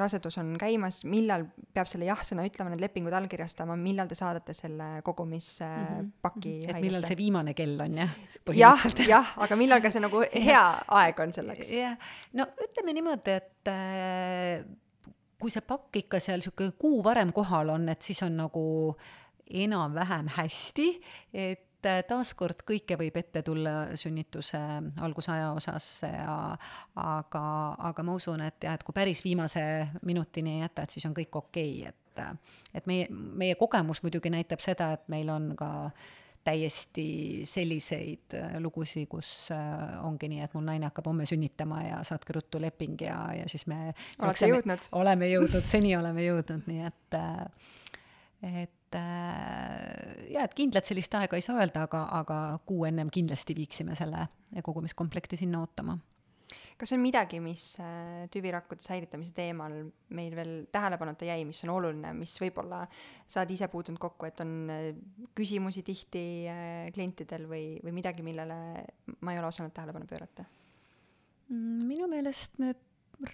rasedus 0.00 0.36
on 0.42 0.50
käimas, 0.60 1.02
millal 1.08 1.46
peab 1.74 1.88
selle 1.88 2.08
jah-sõna 2.08 2.44
ütlema, 2.48 2.72
need 2.72 2.82
lepingud 2.84 3.16
allkirjastama, 3.16 3.76
millal 3.80 4.10
te 4.10 4.18
saadate 4.18 4.56
selle 4.56 4.90
kogumispaki 5.06 6.08
mm 6.08 6.66
-hmm. 6.66 6.74
et 6.74 6.82
millal 6.84 7.06
see 7.06 7.16
viimane 7.16 7.54
kell 7.54 7.80
on, 7.80 7.96
jah? 8.02 8.18
jah, 8.56 8.84
jah, 9.08 9.32
aga 9.36 9.56
millal 9.56 9.80
ka 9.84 9.90
see 9.90 10.04
nagu 10.04 10.24
hea 10.48 10.66
aeg 11.00 11.20
on 11.24 11.32
selleks? 11.32 11.70
jah, 11.72 11.96
no 12.32 12.48
ütleme 12.64 12.96
niimoodi, 12.98 13.38
et 13.40 13.72
äh, 13.72 14.66
kui 15.38 15.54
see 15.54 15.62
pakk 15.62 15.96
ikka 16.02 16.20
seal 16.20 16.42
niisugune 16.42 16.76
kuu 16.76 17.00
varem 17.04 17.32
kohal 17.32 17.72
on, 17.76 17.88
et 17.88 18.02
siis 18.02 18.20
on 18.26 18.36
nagu 18.36 18.66
enam-vähem 19.48 20.28
hästi, 20.36 20.88
et 21.32 21.67
et 21.78 21.86
äh, 21.86 22.00
taaskord 22.08 22.64
kõike 22.66 22.98
võib 22.98 23.16
ette 23.20 23.42
tulla 23.46 23.94
sünnituse 23.98 24.60
algusaja 25.04 25.52
osas 25.54 25.86
ja 26.02 26.34
aga, 26.98 27.44
aga 27.90 28.04
ma 28.06 28.16
usun, 28.18 28.42
et 28.42 28.66
jah, 28.66 28.74
et 28.74 28.84
kui 28.86 28.96
päris 28.96 29.22
viimase 29.24 29.62
minutini 30.02 30.56
ei 30.56 30.62
jäta, 30.66 30.84
et 30.84 30.96
siis 30.96 31.06
on 31.06 31.16
kõik 31.16 31.42
okei 31.42 31.74
okay,, 31.80 31.92
et 31.92 32.04
et 32.74 32.86
meie, 32.90 33.04
meie 33.10 33.54
kogemus 33.54 34.00
muidugi 34.02 34.30
näitab 34.34 34.58
seda, 34.58 34.88
et 34.96 35.04
meil 35.06 35.28
on 35.30 35.52
ka 35.58 35.68
täiesti 36.48 37.06
selliseid 37.46 38.34
äh, 38.34 38.56
lugusid, 38.62 39.06
kus 39.10 39.28
äh, 39.54 39.98
ongi 40.06 40.30
nii, 40.32 40.40
et 40.46 40.56
mul 40.56 40.66
naine 40.66 40.88
hakkab 40.88 41.10
homme 41.12 41.26
sünnitama 41.28 41.82
ja 41.84 42.00
saatke 42.06 42.34
ruttu 42.34 42.60
leping 42.62 42.98
ja, 43.04 43.20
ja 43.38 43.46
siis 43.50 43.68
me 43.70 43.92
olete 44.18 44.50
jõudnud? 44.50 44.90
oleme 44.98 45.30
jõudnud, 45.30 45.68
seni 45.68 45.94
oleme 45.98 46.26
jõudnud, 46.26 46.66
nii 46.70 46.88
et 46.88 47.18
et 48.48 48.77
et 48.88 48.96
äh, 48.96 50.28
jaa, 50.32 50.44
et 50.46 50.54
kindlat 50.56 50.88
sellist 50.88 51.14
aega 51.18 51.36
ei 51.36 51.44
saa 51.44 51.58
öelda, 51.60 51.84
aga, 51.88 52.04
aga 52.22 52.36
kuu 52.68 52.86
ennem 52.88 53.10
kindlasti 53.12 53.56
viiksime 53.56 53.96
selle 53.98 54.28
kogumiskomplekti 54.64 55.36
sinna 55.36 55.60
ootama. 55.60 55.98
kas 56.78 56.92
on 56.96 57.02
midagi, 57.02 57.40
mis 57.44 57.76
äh, 57.82 58.24
tüvirakkude 58.32 58.80
säilitamise 58.80 59.34
teemal 59.36 59.74
meil 60.16 60.36
veel 60.36 60.52
tähelepanuta 60.72 61.28
jäi, 61.28 61.44
mis 61.44 61.60
on 61.66 61.74
oluline, 61.74 62.14
mis 62.16 62.32
võib-olla 62.40 62.84
sa 63.26 63.42
oled 63.42 63.52
ise 63.52 63.68
puutunud 63.68 64.00
kokku, 64.00 64.30
et 64.30 64.40
on 64.44 64.54
äh, 64.72 64.86
küsimusi 65.36 65.84
tihti 65.84 66.22
klientidel 66.94 67.44
või, 67.50 67.64
või 67.84 67.98
midagi, 68.00 68.24
millele 68.24 68.60
ma 69.20 69.34
ei 69.34 69.42
ole 69.42 69.50
osanud 69.50 69.74
tähelepanu 69.76 70.08
pöörata? 70.08 70.48
Mm, 71.48 71.84
minu 71.90 72.08
meelest 72.08 72.56
me 72.62 72.72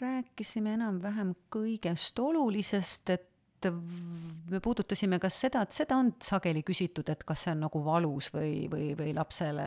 rääkisime 0.00 0.74
enam-vähem 0.78 1.34
kõigest 1.52 2.18
olulisest, 2.18 3.10
et 3.14 3.30
me 3.70 4.61
puudutasime 4.61 5.18
ka 5.22 5.29
seda, 5.33 5.62
et 5.64 5.74
seda 5.74 5.96
on 6.00 6.11
sageli 6.22 6.62
küsitud, 6.66 7.09
et 7.12 7.22
kas 7.27 7.46
see 7.46 7.55
on 7.55 7.64
nagu 7.64 7.81
valus 7.85 8.31
või, 8.35 8.66
või, 8.72 8.90
või 8.98 9.14
lapsele 9.16 9.66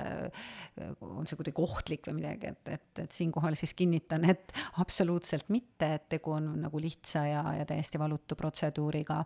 on 1.02 1.28
see 1.28 1.40
kuidagi 1.40 1.64
ohtlik 1.64 2.10
või 2.10 2.20
midagi, 2.20 2.52
et, 2.54 2.74
et, 2.78 2.90
et 3.06 3.18
siinkohal 3.20 3.58
siis 3.60 3.74
kinnitan, 3.78 4.28
et 4.30 4.54
absoluutselt 4.84 5.50
mitte, 5.54 5.94
et 5.98 6.10
tegu 6.18 6.36
on 6.38 6.52
nagu 6.68 6.82
lihtsa 6.82 7.26
ja, 7.30 7.46
ja 7.60 7.66
täiesti 7.70 8.02
valutu 8.02 8.38
protseduuriga. 8.40 9.24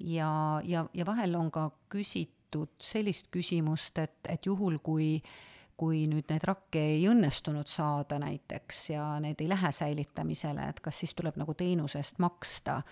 ja, 0.00 0.32
ja, 0.64 0.86
ja 0.94 1.06
vahel 1.06 1.38
on 1.38 1.52
ka 1.54 1.70
küsitud 1.92 2.74
sellist 2.82 3.30
küsimust, 3.30 3.98
et, 3.98 4.18
et 4.28 4.46
juhul, 4.46 4.80
kui 4.82 5.20
kui 5.80 6.02
nüüd 6.10 6.28
neid 6.28 6.44
rakke 6.44 6.80
ei 6.92 7.06
õnnestunud 7.08 7.68
saada 7.72 8.18
näiteks 8.20 8.82
ja 8.90 9.04
need 9.24 9.40
ei 9.40 9.48
lähe 9.48 9.70
säilitamisele, 9.72 10.66
et 10.68 10.82
kas 10.84 10.98
siis 11.00 11.14
tuleb 11.16 11.38
nagu 11.40 11.54
teenuse 11.56 12.02
eest 12.02 12.20
maksta, 12.20 12.82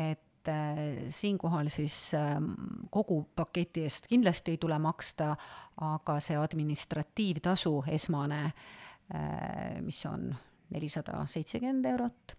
et 0.00 0.24
et 0.40 0.48
äh, 0.48 1.08
siinkohal 1.08 1.68
siis 1.68 2.14
ähm, 2.14 2.52
kogu 2.90 3.28
paketi 3.36 3.84
eest 3.84 4.06
kindlasti 4.08 4.54
ei 4.54 4.58
tule 4.58 4.78
maksta, 4.78 5.34
aga 5.84 6.16
see 6.20 6.38
administratiivtasu 6.40 7.74
esmane, 7.92 8.44
äh, 9.14 9.80
mis 9.84 10.00
on 10.06 10.30
nelisada 10.70 11.26
seitsekümmend 11.26 11.84
eurot, 11.92 12.36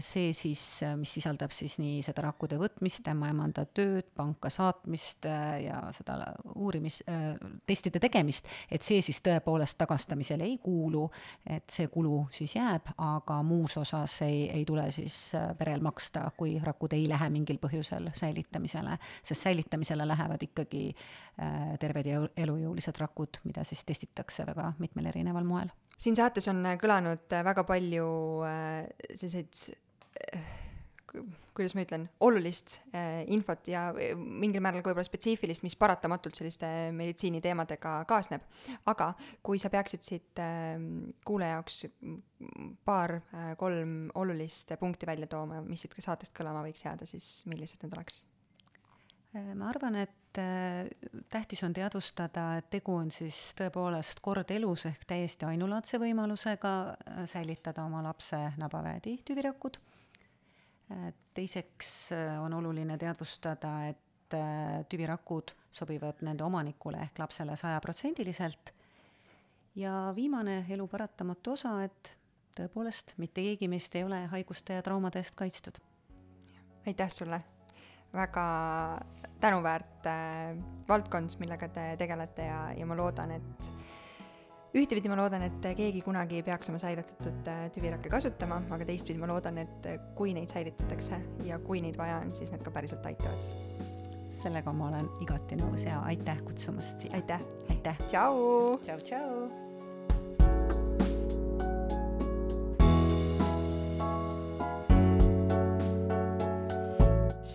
see 0.00 0.32
siis, 0.32 0.82
äh, 0.82 0.94
mis 0.96 1.10
sisaldab 1.16 1.50
siis 1.54 1.76
nii 1.82 1.98
seda 2.06 2.22
rakkude 2.28 2.58
võtmist, 2.60 3.06
ämmaemanda 3.10 3.64
tööd, 3.74 4.06
panka 4.14 4.50
saatmist 4.52 5.26
äh, 5.26 5.64
ja 5.64 5.80
seda 5.94 6.20
uurimis, 6.54 7.00
testide 7.66 8.00
tegemist, 8.02 8.46
et 8.70 8.86
see 8.86 9.00
siis 9.02 9.18
tõepoolest 9.26 9.78
tagastamisele 9.80 10.46
ei 10.46 10.56
kuulu, 10.62 11.04
et 11.50 11.66
see 11.72 11.90
kulu 11.92 12.26
siis 12.34 12.54
jääb, 12.56 12.92
aga 13.02 13.40
muus 13.46 13.76
osas 13.80 14.20
ei, 14.26 14.46
ei 14.54 14.64
tule 14.68 14.86
siis 14.94 15.18
perel 15.58 15.82
maksta, 15.84 16.28
kui 16.38 16.56
rakud 16.62 16.94
ei 16.96 17.08
lähe 17.10 17.28
mingil 17.34 17.58
põhjusel 17.62 18.12
säilitamisele, 18.14 18.98
sest 19.22 19.48
säilitamisele 19.48 20.06
lähevad 20.06 20.46
ikkagi 20.46 20.88
terved 21.80 22.06
ja 22.08 22.22
elujõulised 22.36 23.02
rakud, 23.02 23.42
mida 23.44 23.64
siis 23.66 23.82
testitakse 23.84 24.46
väga 24.46 24.70
mitmel 24.78 25.10
erineval 25.10 25.44
moel 25.44 25.74
siin 25.98 26.16
saates 26.18 26.48
on 26.52 26.62
äh, 26.66 26.78
kõlanud 26.80 27.32
äh, 27.32 27.44
väga 27.46 27.64
palju 27.68 28.06
äh, 28.46 29.10
selliseid 29.14 29.66
kuidas 31.56 31.72
ma 31.72 31.84
ütlen, 31.86 32.02
olulist 32.20 32.74
infot 33.32 33.68
ja 33.70 33.86
mingil 34.16 34.60
määral 34.60 34.82
ka 34.84 34.90
võib-olla 34.90 35.06
spetsiifilist, 35.08 35.64
mis 35.64 35.76
paratamatult 35.80 36.36
selliste 36.36 36.68
meditsiiniteemadega 36.92 37.94
kaasneb. 38.10 38.44
aga 38.92 39.14
kui 39.46 39.60
sa 39.62 39.70
peaksid 39.72 40.04
siit 40.04 40.42
äh, 40.42 40.76
kuulaja 41.24 41.56
jaoks 41.56 41.86
paar 42.84 43.16
äh,, 43.16 43.54
kolm 43.56 44.10
olulist 44.20 44.76
punkti 44.80 45.08
välja 45.08 45.30
tooma, 45.32 45.62
mis 45.64 45.86
siit 45.86 45.96
saatest 45.96 46.36
kõlama 46.36 46.66
võiks 46.66 46.84
jääda, 46.84 47.08
siis 47.08 47.40
millised 47.48 47.80
need 47.84 47.96
oleks? 47.96 48.26
Ma 49.54 49.68
arvan, 49.68 49.96
et 50.00 50.26
Äh, 50.38 50.86
tähtis 51.28 51.64
on 51.64 51.72
teadvustada, 51.72 52.56
et 52.58 52.68
tegu 52.70 52.94
on 52.94 53.10
siis 53.10 53.36
tõepoolest 53.56 54.20
kord 54.24 54.50
elus 54.52 54.84
ehk 54.88 55.06
täiesti 55.08 55.46
ainulaadse 55.48 56.00
võimalusega 56.02 56.72
äh, 56.92 57.22
säilitada 57.30 57.84
oma 57.86 58.02
lapse 58.04 58.38
nabaväedi 58.60 59.16
tüvirakud. 59.24 59.78
Äh, 60.92 61.08
teiseks 61.34 62.10
on 62.42 62.58
oluline 62.58 62.98
teadvustada, 63.00 63.72
et 63.92 64.02
tüvirakud 64.90 65.52
sobivad 65.70 66.24
nende 66.26 66.42
omanikule 66.44 66.98
ehk 67.04 67.20
lapsele 67.22 67.56
sajaprotsendiliselt. 67.56 68.72
ja 69.76 70.12
viimane 70.16 70.64
elu 70.68 70.86
paratamatu 70.88 71.52
osa, 71.52 71.76
et 71.84 72.16
tõepoolest 72.58 73.14
mitte 73.16 73.40
keegi 73.40 73.68
meist 73.68 73.94
ei 73.94 74.04
ole 74.04 74.24
haiguste 74.26 74.74
ja 74.74 74.82
traumade 74.82 75.22
eest 75.22 75.34
kaitstud. 75.36 75.78
aitäh 76.86 77.10
sulle 77.10 77.44
väga 78.14 78.46
tänuväärt 79.40 80.06
äh, 80.06 80.56
valdkond, 80.88 81.36
millega 81.40 81.68
te 81.72 81.88
tegelete 82.00 82.48
ja, 82.48 82.60
ja 82.76 82.86
ma 82.86 82.96
loodan, 82.98 83.34
et 83.36 83.70
ühtepidi 84.76 85.10
ma 85.10 85.18
loodan, 85.18 85.46
et 85.46 85.68
keegi 85.76 86.02
kunagi 86.04 86.40
ei 86.40 86.46
peaks 86.46 86.70
oma 86.72 86.80
säilitatud 86.82 87.50
äh, 87.52 87.66
tüvirakke 87.74 88.12
kasutama, 88.12 88.60
aga 88.76 88.88
teistpidi 88.88 89.20
ma 89.20 89.30
loodan, 89.30 89.60
et 89.64 89.90
kui 90.18 90.34
neid 90.36 90.52
säilitatakse 90.52 91.20
ja 91.48 91.60
kui 91.62 91.82
neid 91.84 91.98
vaja 92.00 92.22
on, 92.24 92.32
siis 92.34 92.52
nad 92.54 92.64
ka 92.64 92.74
päriselt 92.74 93.06
aitavad. 93.06 93.52
sellega 94.36 94.72
ma 94.76 94.90
olen 94.90 95.06
igati 95.24 95.56
nõus 95.56 95.86
ja 95.86 96.00
aitäh 96.08 96.42
kutsumast 96.44 97.00
siia. 97.00 97.14
aitäh. 97.20 97.46
aitäh. 97.70 98.02
tšau. 98.08 98.76
tšau, 98.84 99.00
tšau. 99.00 99.65